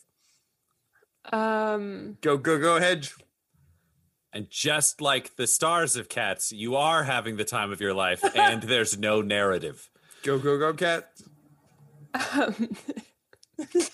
[1.32, 3.14] um, Go Go Go Hedge.
[4.32, 8.22] And just like the stars of cats, you are having the time of your life,
[8.36, 9.90] and there's no narrative.
[10.22, 11.10] Go Go Go Cat.
[12.32, 12.76] um
[13.72, 13.90] this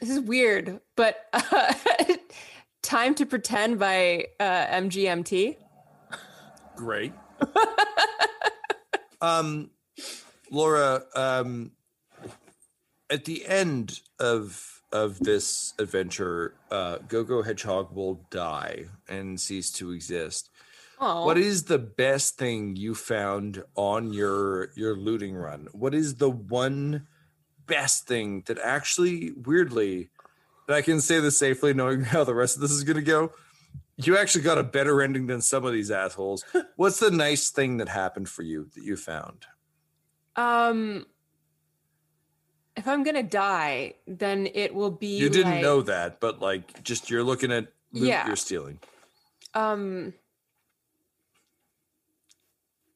[0.00, 1.74] is weird, but uh,
[2.82, 5.56] Time to Pretend by uh, MGMT.
[6.76, 7.12] Great.
[9.20, 9.70] um,
[10.50, 11.72] Laura, um,
[13.08, 19.92] at the end of of this adventure, uh, Go-Go Hedgehog will die and cease to
[19.92, 20.50] exist.
[21.00, 21.24] Aw.
[21.24, 25.66] What is the best thing you found on your your looting run?
[25.72, 27.08] What is the one
[27.66, 30.10] best thing that actually, weirdly,
[30.68, 33.02] that I can say this safely, knowing how the rest of this is going to
[33.02, 33.32] go?
[33.96, 36.44] You actually got a better ending than some of these assholes.
[36.76, 39.46] What's the nice thing that happened for you that you found?
[40.36, 41.06] Um,
[42.76, 45.18] if I'm gonna die, then it will be.
[45.18, 48.26] You didn't like- know that, but like, just you're looking at loot Yeah.
[48.26, 48.78] you're stealing.
[49.54, 50.14] um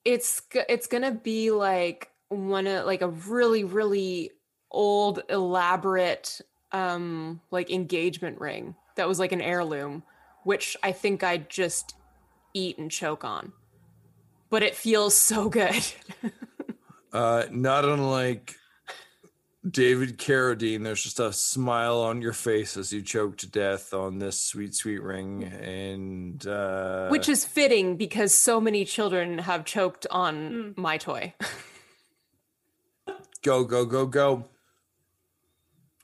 [0.05, 4.31] it's it's gonna be like one of like a really really
[4.71, 6.41] old elaborate
[6.73, 10.03] um like engagement ring that was like an heirloom
[10.45, 11.95] which i think i'd just
[12.55, 13.53] eat and choke on
[14.51, 15.85] but it feels so good
[17.13, 18.57] Uh, not unlike
[19.69, 24.19] David Carradine, there's just a smile on your face as you choke to death on
[24.19, 30.07] this sweet, sweet ring, and uh, which is fitting because so many children have choked
[30.11, 31.35] on my toy
[33.47, 34.45] go, go, go, go.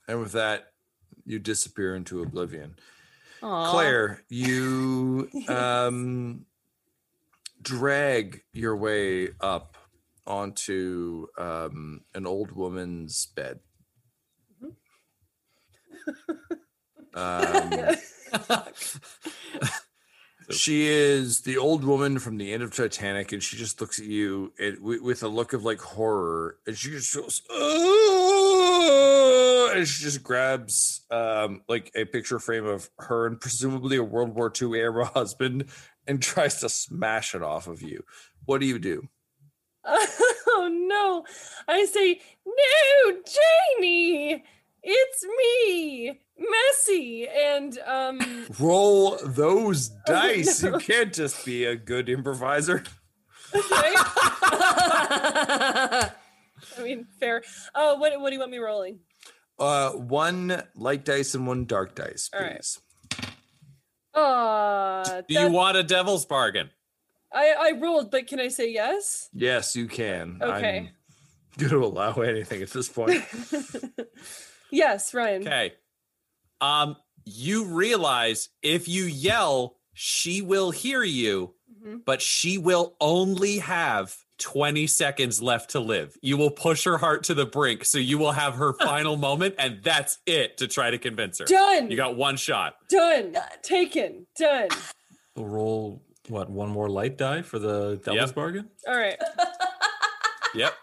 [0.07, 0.73] And with that,
[1.25, 2.77] you disappear into oblivion.
[3.43, 3.71] Aw.
[3.71, 6.47] Claire, you um,
[7.61, 9.77] drag your way up
[10.27, 13.61] onto um, an old woman's bed.
[17.15, 17.73] Um,
[20.51, 24.07] she is the old woman from the end of Titanic, and she just looks at
[24.07, 27.43] you and, with, with a look of like horror, and she just goes,
[29.77, 34.35] and she just grabs um, like a picture frame of her and presumably a World
[34.35, 35.67] War II era husband,
[36.07, 38.05] and tries to smash it off of you.
[38.45, 39.09] What do you do?
[39.87, 41.25] oh no.
[41.69, 43.13] I say, no,
[43.81, 44.45] Janie,
[44.83, 47.29] it's me, Messy.
[47.29, 50.63] And um Roll those dice.
[50.63, 52.83] You can't just be a good improviser.
[53.55, 53.61] I
[56.83, 57.43] mean, fair.
[57.75, 59.01] Oh, what what do you want me rolling?
[59.59, 62.57] Uh, one light dice and one dark dice, All right.
[62.57, 62.81] please.
[64.15, 66.71] Uh Do you want a devil's bargain?
[67.35, 69.29] I I rolled, but can I say yes?
[69.33, 70.39] Yes, you can.
[70.41, 70.79] Okay.
[70.79, 70.89] I'm
[71.59, 73.23] going to allow anything at this point.
[74.73, 75.43] Yes, Ryan.
[75.43, 75.75] Okay.
[76.61, 81.55] Um, you realize if you yell, she will hear you,
[82.07, 86.17] but she will only have 20 seconds left to live.
[86.23, 89.57] You will push her heart to the brink, so you will have her final moment,
[89.59, 91.45] and that's it to try to convince her.
[91.45, 91.91] Done.
[91.91, 92.77] You got one shot.
[92.89, 93.37] Done.
[93.63, 94.27] Taken.
[94.39, 94.69] Done.
[95.37, 98.35] Roll what one more light die for the devil's Yep.
[98.35, 98.71] bargain.
[98.87, 99.19] All right.
[100.55, 100.75] Yep.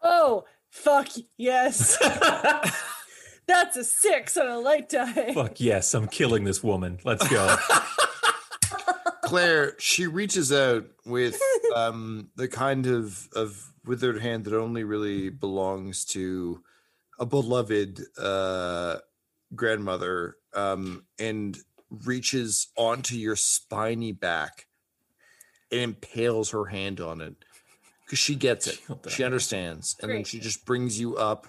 [0.00, 1.98] Oh, fuck yes.
[3.46, 5.34] That's a six on a light die.
[5.34, 6.98] Fuck yes, I'm killing this woman.
[7.04, 7.54] Let's go.
[9.24, 11.38] Claire, she reaches out with
[11.74, 16.62] um, the kind of, of withered hand that only really belongs to
[17.18, 18.96] a beloved uh,
[19.54, 21.58] grandmother um, and
[21.90, 24.66] reaches onto your spiny back
[25.70, 27.34] and impales her hand on it
[28.04, 28.80] because she gets it.
[29.08, 29.96] She understands.
[30.00, 31.46] And then she just brings you up,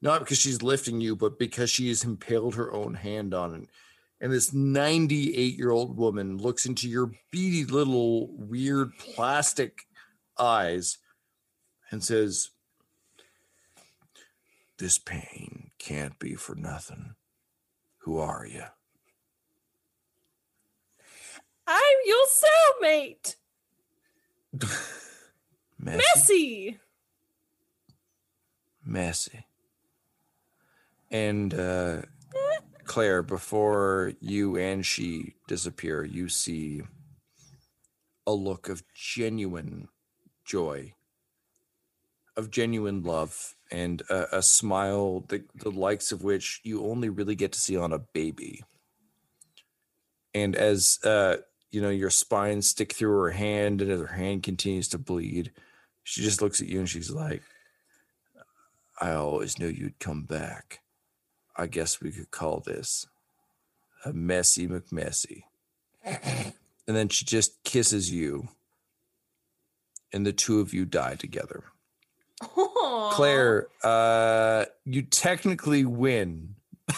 [0.00, 3.68] not because she's lifting you, but because she has impaled her own hand on it.
[4.20, 9.80] And this 98 year old woman looks into your beady little weird plastic
[10.38, 10.98] eyes
[11.90, 12.50] and says,
[14.78, 17.14] This pain can't be for nothing.
[17.98, 18.64] Who are you?
[21.66, 23.36] I'm your cellmate,
[25.78, 26.78] Messy?
[28.84, 29.44] Messy.
[31.10, 32.02] And uh,
[32.84, 36.82] Claire, before you and she disappear, you see
[38.26, 39.88] a look of genuine
[40.44, 40.94] joy,
[42.36, 47.34] of genuine love, and a, a smile the, the likes of which you only really
[47.34, 48.62] get to see on a baby.
[50.34, 51.38] And as uh,
[51.76, 55.52] you know, your spine stick through her hand, and as her hand continues to bleed,
[56.04, 57.42] she just looks at you and she's like,
[58.98, 60.80] I always knew you'd come back.
[61.54, 63.06] I guess we could call this
[64.06, 65.42] a messy McMessy.
[66.02, 68.48] and then she just kisses you,
[70.14, 71.62] and the two of you die together.
[72.40, 76.54] Claire, uh, you technically win.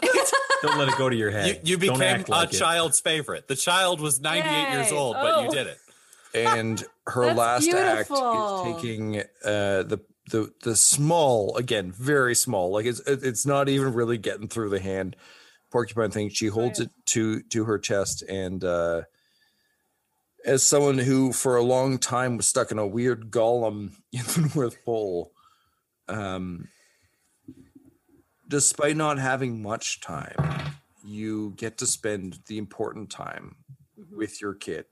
[0.62, 1.46] Don't let it go to your head.
[1.64, 2.56] You, you became act a like it.
[2.58, 3.48] child's favorite.
[3.48, 4.96] The child was 98 years Yay.
[4.96, 5.52] old, but you Oh.
[5.52, 5.78] did it.
[6.34, 8.16] and her last beautiful.
[8.16, 9.98] act is taking uh the
[10.30, 14.78] the the small again very small like it's it's not even really getting through the
[14.80, 15.14] hand
[15.70, 19.02] porcupine thing she holds it to to her chest and uh
[20.46, 24.52] as someone who for a long time was stuck in a weird golem in the
[24.54, 25.32] north pole
[26.08, 26.68] um
[28.52, 30.36] despite not having much time
[31.02, 33.56] you get to spend the important time
[33.98, 34.14] mm-hmm.
[34.14, 34.84] with your kid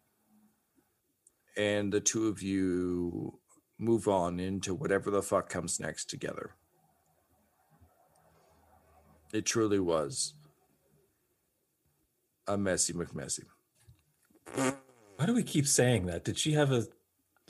[1.58, 3.38] and the two of you
[3.78, 6.52] move on into whatever the fuck comes next together.
[9.30, 10.32] It truly was
[12.48, 13.44] a messy McMessy.
[14.54, 16.24] Why do we keep saying that?
[16.24, 16.86] Did she have a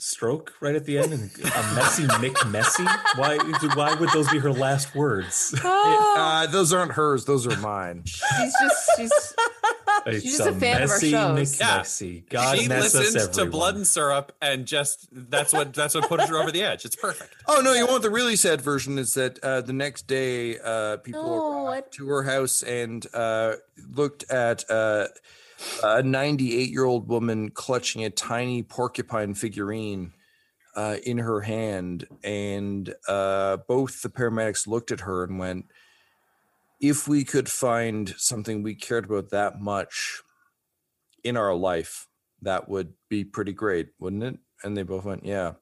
[0.01, 2.83] stroke right at the end and a messy Mick Messy?
[3.15, 3.37] Why
[3.75, 5.55] why would those be her last words?
[6.21, 8.03] Uh, those aren't hers; those are mine.
[8.05, 9.11] She's just she's
[10.05, 11.57] It's She's just a fan of our messy shows.
[11.57, 12.29] McMessy.
[12.29, 16.07] God she mess us listened to blood and syrup and just that's what that's what
[16.09, 16.85] pushed her over the edge.
[16.85, 17.33] It's perfect.
[17.47, 17.73] Oh no!
[17.73, 18.97] You want the really sad version?
[18.99, 23.55] Is that uh, the next day uh, people No, to her house and uh,
[23.93, 25.07] looked at uh,
[25.83, 30.13] a 98 year old woman clutching a tiny porcupine figurine
[30.75, 35.65] uh, in her hand, and uh, both the paramedics looked at her and went,
[36.79, 40.21] "If we could find something we cared about that much
[41.23, 42.07] in our life,
[42.41, 45.53] that would be pretty great, wouldn't it?" And they both went, "Yeah."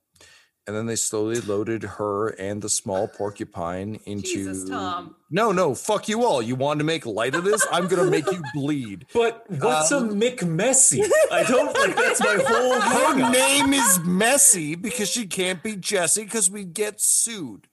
[0.69, 4.21] And then they slowly loaded her and the small porcupine into.
[4.21, 5.15] Jesus, Tom.
[5.31, 6.43] No, no, fuck you all.
[6.43, 7.65] You want to make light of this?
[7.71, 9.07] I'm gonna make you bleed.
[9.11, 11.01] But what's Um, a Mick Messy?
[11.31, 12.79] I don't think that's my whole
[13.15, 17.65] Her name is Messy because she can't be Jessie because we get sued.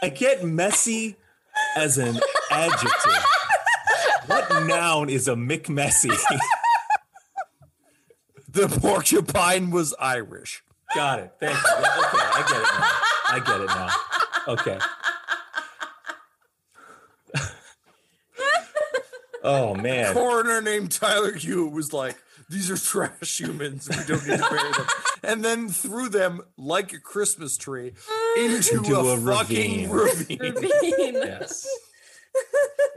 [0.00, 1.16] I get messy
[1.76, 2.20] as an
[2.52, 3.24] adjective.
[4.26, 6.10] What noun is a Mick Messy?
[8.48, 10.62] The porcupine was Irish.
[10.94, 11.32] Got it.
[11.40, 11.62] Thank you.
[11.66, 12.90] Yeah, Okay, I get it now.
[13.28, 14.52] I get it now.
[14.54, 14.78] Okay.
[19.46, 20.14] Oh man.
[20.14, 22.16] Coroner named Tyler Hewitt was like,
[22.48, 23.86] "These are trash humans.
[23.90, 24.86] We don't need to bury them."
[25.22, 27.92] And then threw them like a Christmas tree
[28.38, 30.38] into, Into a, a fucking ravine.
[30.54, 31.14] Ravine.
[31.14, 31.68] Yes.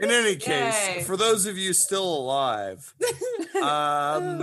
[0.00, 1.02] In any case, Yay.
[1.02, 2.94] for those of you still alive,
[3.62, 4.38] um,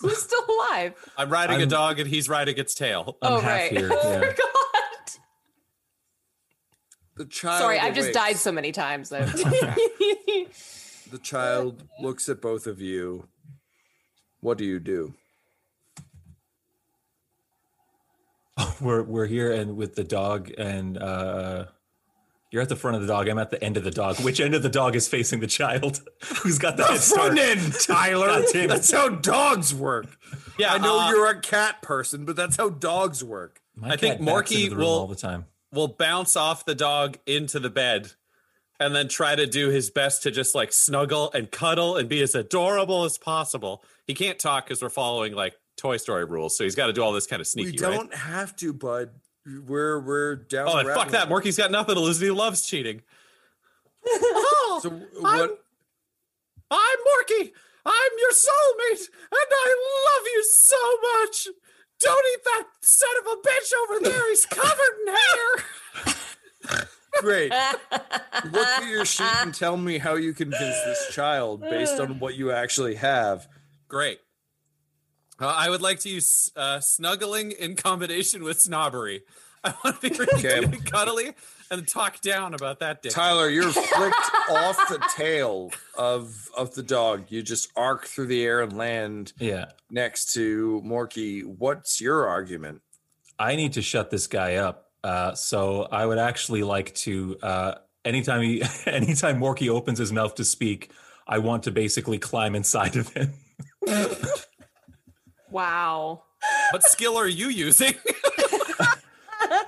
[0.00, 0.08] Who?
[0.08, 0.94] Who's still alive?
[1.16, 3.16] I'm riding a I'm- dog and he's riding its tail.
[3.22, 3.70] I'm oh half right.
[3.70, 3.90] here.
[3.92, 4.32] Oh my Yeah.
[4.32, 5.10] god.
[7.16, 7.60] the child.
[7.60, 9.10] Sorry, I've just died so many times.
[9.10, 9.26] That
[11.10, 13.28] The child looks at both of you
[14.40, 15.14] what do you do?
[18.80, 21.66] we're we're here and with the dog and uh
[22.52, 23.28] you're at the front of the dog.
[23.28, 24.20] I'm at the end of the dog.
[24.20, 26.00] Which end of the dog is facing the child?
[26.42, 27.26] Who's got the, The head start?
[27.34, 28.26] front end, Tyler.
[28.52, 28.68] God.
[28.68, 30.06] That's how dogs work.
[30.58, 33.60] Yeah, I know uh, you're a cat person, but that's how dogs work.
[33.82, 35.46] I think cat backs Morky into the room will- all the time.
[35.72, 38.12] will bounce off the dog into the bed
[38.78, 42.20] and then try to do his best to just like snuggle and cuddle and be
[42.22, 43.82] as adorable as possible.
[44.06, 47.02] He can't talk because we're following like Toy Story rules, so he's got to do
[47.02, 47.70] all this kind of sneaky.
[47.72, 49.10] we don't have to, bud.
[49.44, 50.68] We're we're down.
[50.68, 51.28] Oh, and fuck that!
[51.28, 51.40] hole.
[51.40, 52.20] Morky's got nothing to lose.
[52.20, 53.02] He loves cheating.
[54.06, 55.64] Oh, So I'm, what?
[56.70, 57.52] I'm Morky.
[57.84, 59.74] I'm your soulmate, and I
[60.06, 61.48] love you so much.
[61.98, 64.28] Don't eat that son of a bitch over there.
[64.30, 66.84] He's covered in hair.
[67.20, 67.52] Great.
[68.52, 72.36] Look at your sheet and tell me how you convince this child based on what
[72.36, 73.48] you actually have.
[73.88, 74.18] Great.
[75.42, 79.22] Uh, I would like to use uh, snuggling in combination with snobbery.
[79.64, 80.60] I want to be really Okay.
[80.60, 81.32] cute and cuddly
[81.70, 83.12] and talk down about that dick.
[83.12, 87.26] Tyler, you're flicked off the tail of of the dog.
[87.28, 89.66] You just arc through the air and land Yeah.
[89.90, 91.44] next to Morky.
[91.44, 92.82] What's your argument?
[93.38, 94.90] I need to shut this guy up.
[95.04, 97.74] Uh, so I would actually like to uh,
[98.04, 100.90] anytime he anytime Morky opens his mouth to speak,
[101.26, 103.32] I want to basically climb inside of him.
[105.52, 106.24] Wow.
[106.70, 107.94] What skill are you using?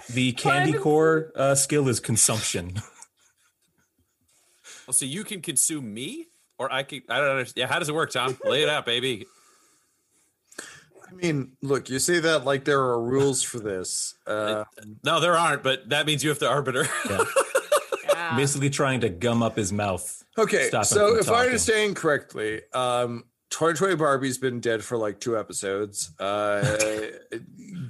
[0.09, 2.75] The candy core uh, skill is consumption.
[4.87, 6.27] Well, so you can consume me,
[6.59, 7.03] or I can.
[7.09, 7.57] I don't understand.
[7.63, 8.39] Yeah, how does it work, Tom?
[8.45, 9.27] Lay it out, baby.
[11.07, 14.15] I mean, look, you say that like there are rules for this.
[14.27, 14.65] Uh,
[15.05, 16.87] No, there aren't, but that means you have to arbiter.
[18.07, 18.37] Yeah.
[18.37, 20.25] Basically trying to gum up his mouth.
[20.39, 21.47] okay, so from if I talking.
[21.47, 23.25] understand correctly, um,
[23.55, 26.11] Toy Toy Barbie's been dead for like two episodes.
[26.19, 26.77] Uh,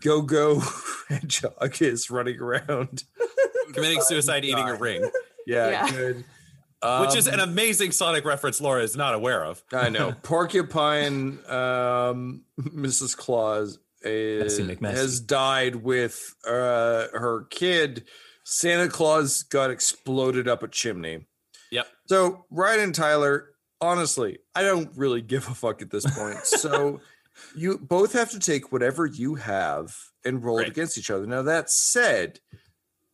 [0.00, 0.60] Go Go
[1.08, 3.04] Hedgehog is running around.
[3.72, 5.08] Committing suicide, eating a ring,
[5.46, 5.90] Yeah, Yeah.
[5.90, 6.16] good.
[7.00, 9.62] which is Um, an amazing Sonic reference Laura is not aware of.
[9.72, 10.12] I know.
[10.22, 13.16] Porcupine, um, Mrs.
[13.16, 18.04] Claus is, has died with uh, her kid.
[18.44, 21.24] Santa Claus got exploded up a chimney.
[21.70, 21.86] Yep.
[22.06, 26.44] So, Ryan and Tyler, honestly, I don't really give a fuck at this point.
[26.44, 27.00] So,
[27.56, 31.26] you both have to take whatever you have and roll it against each other.
[31.26, 32.40] Now, that said,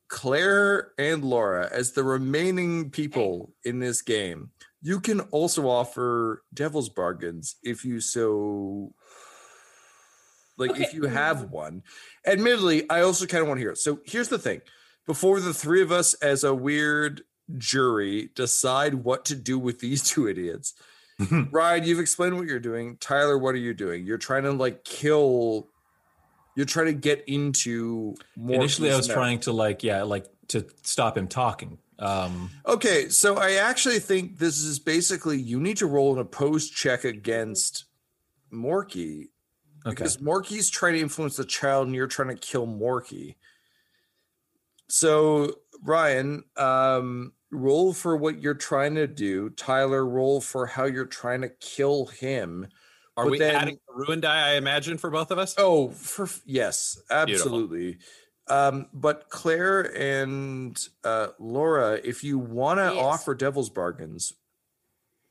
[0.08, 4.50] Claire and Laura, as the remaining people in this game,
[4.82, 8.92] you can also offer devil's bargains if you so
[10.56, 11.82] like if you have one.
[12.26, 13.78] Admittedly, I also kind of want to hear it.
[13.78, 14.61] So here's the thing.
[15.06, 17.22] Before the three of us as a weird
[17.59, 20.74] jury decide what to do with these two idiots,
[21.51, 22.96] Ryan, you've explained what you're doing.
[22.98, 24.07] Tyler, what are you doing?
[24.07, 25.68] You're trying to like kill
[26.57, 30.66] you're trying to get into more Initially, I was trying to like, yeah, like to
[30.82, 31.78] stop him talking.
[31.98, 36.74] Um, Okay, so I actually think this is basically you need to roll an opposed
[36.74, 37.84] check against
[38.53, 39.28] Morky
[39.86, 39.90] okay.
[39.90, 43.36] because Morky's trying to influence the child and you're trying to kill Morky.
[44.88, 49.51] So Ryan, um, roll for what you're trying to do.
[49.51, 52.68] Tyler, roll for how you're trying to kill him.
[53.16, 54.51] Are But we then- adding a ruin die?
[54.51, 55.55] I imagine for both of us.
[55.59, 57.98] Oh, for yes, absolutely.
[58.48, 63.05] Um, but Claire and uh, Laura, if you want to Yes.
[63.05, 64.32] offer devil's bargains,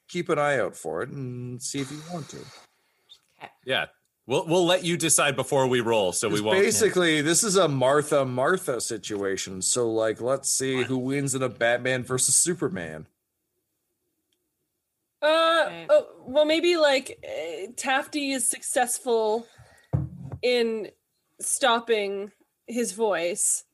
[0.07, 2.38] keep an eye out for it and see if you want to.
[3.65, 3.88] Yeah,
[4.30, 6.59] we'll we'll let you decide before we roll, so we won't.
[6.59, 9.61] Basically, this is a Martha Martha situation.
[9.61, 13.07] So, like, let's see who wins in a Batman versus Superman.
[15.21, 15.25] Uh,
[15.67, 15.88] Right.
[15.89, 19.45] oh, well, maybe like uh, Tafty is successful
[20.41, 20.89] in
[21.41, 22.32] stopping
[22.67, 23.65] his voice,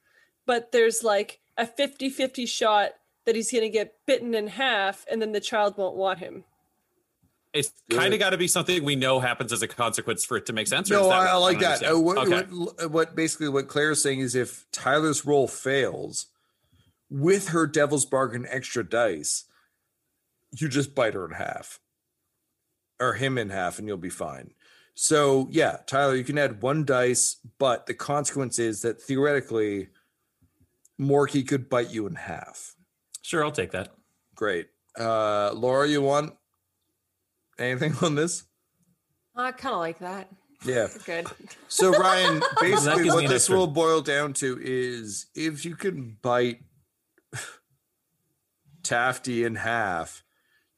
[0.48, 2.92] but there's like a 50 50 shot
[3.26, 6.44] that he's going to get bitten in half and then the child won't want him.
[7.56, 10.46] It's kind of got to be something we know happens as a consequence for it
[10.48, 10.92] to make sense.
[10.92, 11.82] or No, I, I like that.
[11.82, 12.44] Uh, what, okay.
[12.52, 16.28] what, what basically what Claire's saying is if Tyler's roll fails
[17.10, 19.46] with her devil's bargain extra dice,
[20.60, 21.80] you just bite her in half
[23.00, 24.52] or him in half and you'll be fine.
[24.94, 29.90] So, yeah, Tyler, you can add one dice, but the consequence is that theoretically,
[31.00, 32.76] Morky could bite you in half.
[33.22, 33.94] sure, I'll take that.
[34.36, 34.68] Great.
[34.98, 36.34] Uh, Laura, you want
[37.60, 38.44] anything on this?
[39.38, 40.30] Uh, I kind of like that.
[40.66, 40.88] Yeah.
[41.06, 41.28] Good.
[41.68, 46.18] So Ryan, basically gives what this extra- will boil down to is if you can
[46.22, 46.62] bite
[48.84, 50.24] Tafty in half,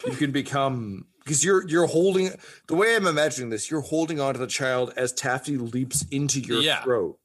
[0.05, 2.31] you can become because you're you're holding
[2.67, 3.69] the way I'm imagining this.
[3.69, 6.83] You're holding onto the child as Tafty leaps into your Yeah.
[6.83, 7.19] throat.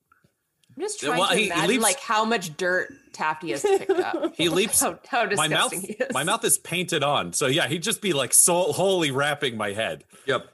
[0.77, 3.63] I'm just trying well, to he- he imagine leaps- like how much dirt Tafty has
[3.63, 4.35] picked up.
[4.37, 4.81] He leaps.
[4.83, 6.13] how, how my mouth, disgusting he is.
[6.13, 7.33] my mouth is painted on.
[7.35, 10.05] So yeah, he'd just be like so wholly wrapping my head.
[10.27, 10.47] Yep.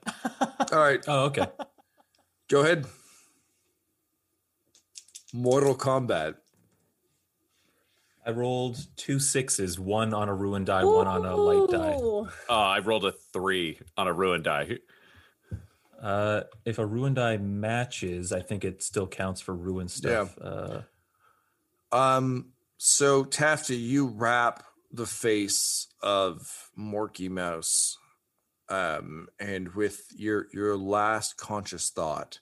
[0.72, 1.00] All right.
[1.06, 1.46] Oh, okay.
[2.48, 2.86] Go ahead.
[5.32, 6.34] Mortal Kombat.
[8.26, 11.96] I rolled two sixes, one on a ruin die, one on a light die.
[11.98, 12.28] Ooh.
[12.48, 14.78] Uh, I rolled a three on a ruin die.
[16.00, 20.36] Uh, if a ruin die matches, I think it still counts for ruined stuff.
[20.40, 20.82] Uh,
[21.90, 27.98] Um, so Tafty, you wrap the face of Morky Mouse,
[28.68, 32.40] um, and with your your last conscious thought,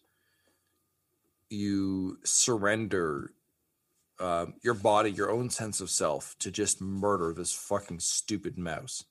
[1.49, 3.33] you surrender
[4.19, 9.05] um, your body, your own sense of self, to just murder this fucking stupid mouse.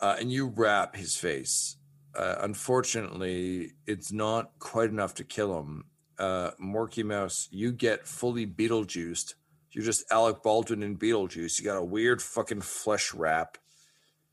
[0.00, 1.76] Uh, and you wrap his face.
[2.14, 5.84] Uh, unfortunately, it's not quite enough to kill him.
[6.18, 9.34] Uh, Morky Mouse, you get fully Beetlejuiced.
[9.70, 11.58] You're just Alec Baldwin in Beetlejuice.
[11.58, 13.58] You got a weird fucking flesh wrap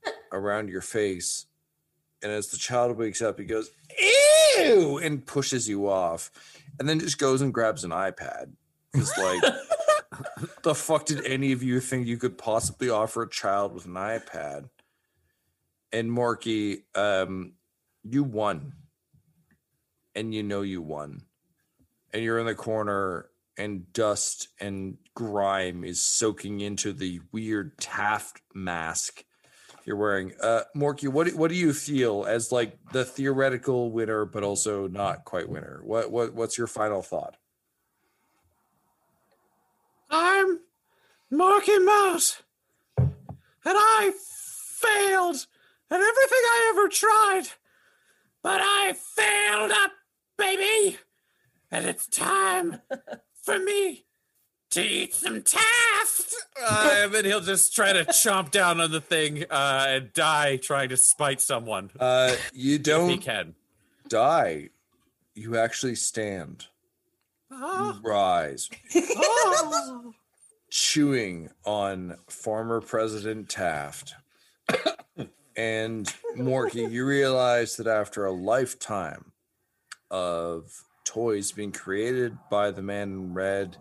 [0.32, 1.46] around your face.
[2.24, 3.70] And as the child wakes up, he goes,
[4.58, 4.98] Ew!
[4.98, 6.32] and pushes you off.
[6.80, 8.54] And then just goes and grabs an iPad.
[8.94, 9.42] It's like,
[10.64, 13.94] the fuck did any of you think you could possibly offer a child with an
[13.94, 14.70] iPad?
[15.94, 17.54] And Morky, um,
[18.14, 18.74] you won.
[20.16, 21.24] And you know you won.
[22.14, 28.42] And you're in the corner, and dust and grime is soaking into the weird Taft
[28.54, 29.24] mask
[29.88, 30.34] you're wearing.
[30.42, 35.24] Uh, Morky, what what do you feel as like the theoretical winner, but also not
[35.24, 35.80] quite winner?
[35.84, 37.38] What what what's your final thought?
[40.10, 40.60] I'm
[41.32, 42.44] Marky Mouse,
[42.98, 43.16] and
[43.66, 44.12] I
[44.76, 45.48] failed
[45.90, 47.44] at everything I ever tried,
[48.48, 49.92] but I failed up,
[50.38, 50.98] baby,
[51.70, 52.80] and it's time
[53.44, 54.06] for me
[54.70, 56.34] to eat some Taft.
[56.66, 60.56] Uh, and then he'll just try to chomp down on the thing uh, and die
[60.56, 61.92] trying to spite someone.
[62.00, 63.54] Uh, you don't he can.
[64.08, 64.70] die.
[65.36, 66.68] You actually stand.
[67.52, 70.14] Oh, You rise, oh.
[70.70, 74.16] chewing on former President Taft.
[75.58, 76.06] And
[76.38, 79.32] Morky, you realize that after a lifetime
[80.12, 80.72] of
[81.04, 83.78] toys being created by the man in red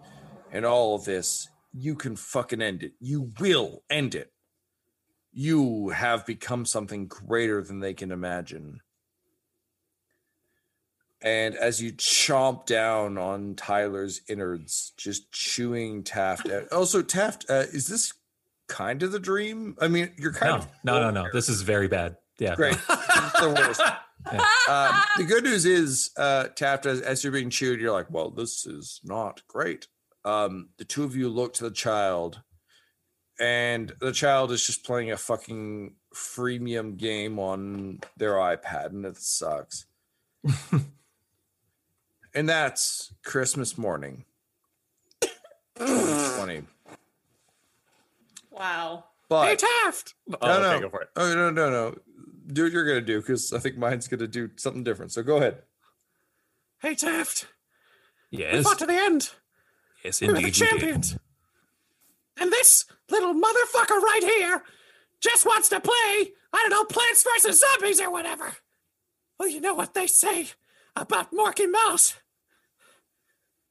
[0.50, 2.92] and all of this, you can fucking end it.
[2.98, 4.32] You will end it.
[5.32, 8.80] You have become something greater than they can imagine.
[11.20, 16.72] And as you chomp down on Tyler's innards, just chewing Taft out.
[16.72, 18.14] Also, Taft, uh, is this
[18.68, 19.76] kind of the dream?
[19.80, 21.30] I mean, you're kind no, of no, no, no.
[21.32, 22.16] This is very bad.
[22.38, 22.54] Yeah.
[22.54, 22.76] Great.
[22.86, 23.82] The worst.
[24.68, 28.30] Um, the good news is, uh, Taft, as, as you're being chewed, you're like, well,
[28.30, 29.86] this is not great.
[30.24, 32.42] Um, the two of you look to the child,
[33.38, 39.16] and the child is just playing a fucking freemium game on their iPad, and it
[39.16, 39.86] sucks.
[42.34, 44.24] and that's Christmas morning.
[45.78, 46.62] 2020.
[48.56, 49.04] Wow.
[49.28, 50.14] But hey Taft.
[50.26, 51.08] no, Oh, no, okay, go for it.
[51.16, 51.94] Oh, no, no, no.
[52.52, 55.12] Do what you're gonna do because I think mine's gonna do something different.
[55.12, 55.62] So go ahead.
[56.80, 57.46] Hey Taft.
[58.30, 58.52] Yes.
[58.52, 58.64] We Yes.
[58.64, 59.30] fought to the end.
[60.04, 60.28] Yes, indeed.
[60.28, 60.54] We were the indeed.
[60.54, 60.68] did.
[60.68, 61.16] champions.
[62.38, 64.62] And this little motherfucker right here
[65.20, 67.60] just wants to play, I don't know, Plants vs.
[67.60, 68.52] Zombies or whatever.
[69.38, 70.48] Well, you know what they say
[70.94, 72.14] about Morky Mouse.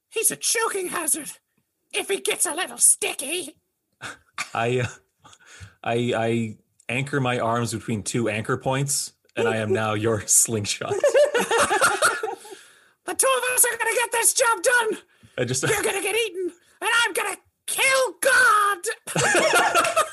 [0.10, 1.32] He's a choking hazard
[1.94, 3.56] if he gets a little sticky.
[4.54, 4.88] I, uh,
[5.84, 6.58] I, I
[6.90, 10.94] anchor my arms between two anchor points, and I am now your slingshot.
[13.06, 14.98] The two of us are gonna get this job done.
[15.38, 18.78] I just, You're gonna get eaten, and I'm gonna kill God.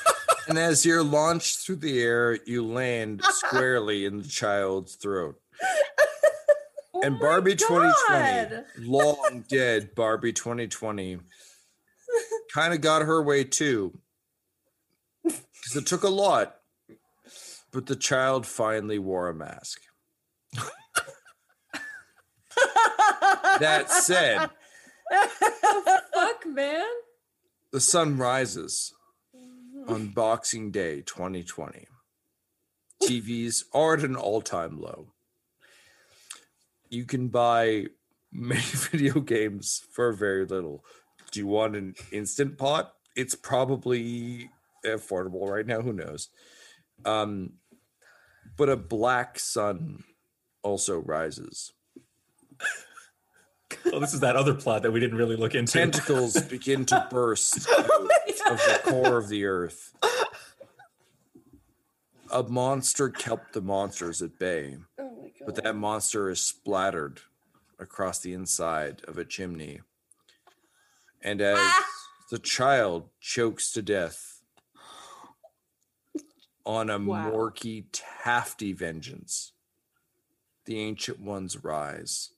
[0.47, 5.39] And as you're launched through the air, you land squarely in the child's throat.
[7.01, 11.19] and Barbie 2020, long dead Barbie 2020,
[12.53, 13.97] kind of got her way too.
[15.73, 16.57] Because it took a lot,
[17.71, 19.81] but the child finally wore a mask.
[23.59, 24.51] that said,
[26.13, 26.85] Fuck, man.
[27.71, 28.93] the sun rises
[29.87, 31.87] on Boxing Day 2020.
[33.01, 35.07] TVs are at an all time low.
[36.89, 37.87] You can buy
[38.31, 40.85] many video games for very little.
[41.31, 42.93] Do you want an instant pot?
[43.15, 44.51] It's probably
[44.85, 45.81] affordable right now.
[45.81, 46.29] Who knows?
[47.05, 47.53] Um,
[48.55, 50.03] but a black sun
[50.61, 51.73] also rises.
[53.91, 55.73] Oh, this is that other plot that we didn't really look into.
[55.73, 59.93] Tentacles begin to burst out of the core of the earth.
[62.31, 64.77] A monster kept the monsters at bay,
[65.45, 67.21] but that monster is splattered
[67.79, 69.81] across the inside of a chimney.
[71.21, 71.59] And as
[72.31, 74.32] the child chokes to death
[76.65, 77.31] on a Wow.
[77.31, 79.51] Morky Tafty vengeance,
[80.65, 82.31] the ancient ones rise.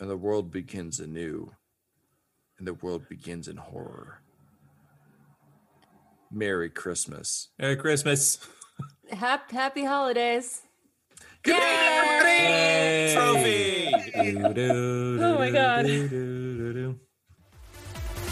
[0.00, 1.52] And the world begins anew.
[2.58, 4.20] And the world begins in horror.
[6.30, 7.48] Merry Christmas.
[7.58, 8.38] Merry Christmas.
[9.10, 10.62] Happy, happy holidays.
[11.44, 11.60] Trophy.
[15.20, 15.84] Oh my god.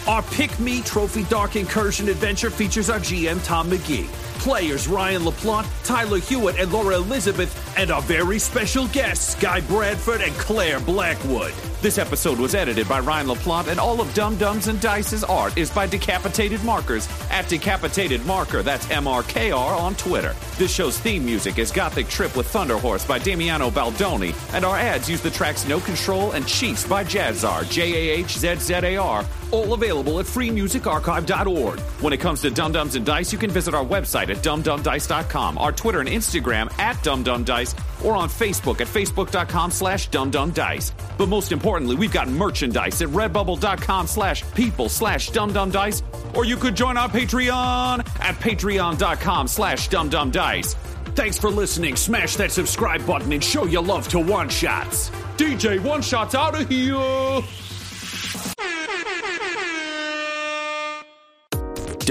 [0.08, 4.08] Our Pick Me Trophy Dark Incursion adventure features our GM Tom McGee,
[4.42, 10.20] players Ryan LaPlante, Tyler Hewitt, and Laura Elizabeth, and our very special guests Guy Bradford
[10.20, 11.54] and Claire Blackwood.
[11.80, 15.56] This episode was edited by Ryan LaPlante, and all of Dumb Dumbs and Dice's art
[15.56, 18.62] is by Decapitated Markers at Decapitated Marker.
[18.62, 20.34] That's M R K R on Twitter.
[20.58, 24.76] This show's theme music is Gothic Trip with Thunder Horse by Damiano Baldoni, and our
[24.76, 28.74] ads use the tracks No Control and Chiefs by Jahzzar, J A H Z Z
[28.74, 31.80] A R, all available at freemusicarchive.org.
[32.00, 35.58] When it comes to Dumb Dumbs and Dice, you can visit our website at dumdumdice.com,
[35.58, 40.92] our Twitter and Instagram at dumdumdice, or on Facebook at facebook.com slash dumdumdice.
[41.16, 46.02] But most importantly, we've got merchandise at redbubble.com slash people slash dumdumdice,
[46.34, 50.74] or you could join our Patreon at patreon.com slash dumdumdice.
[51.14, 51.94] Thanks for listening.
[51.96, 55.10] Smash that subscribe button and show your love to One Shots.
[55.36, 57.42] DJ One Shots out of here.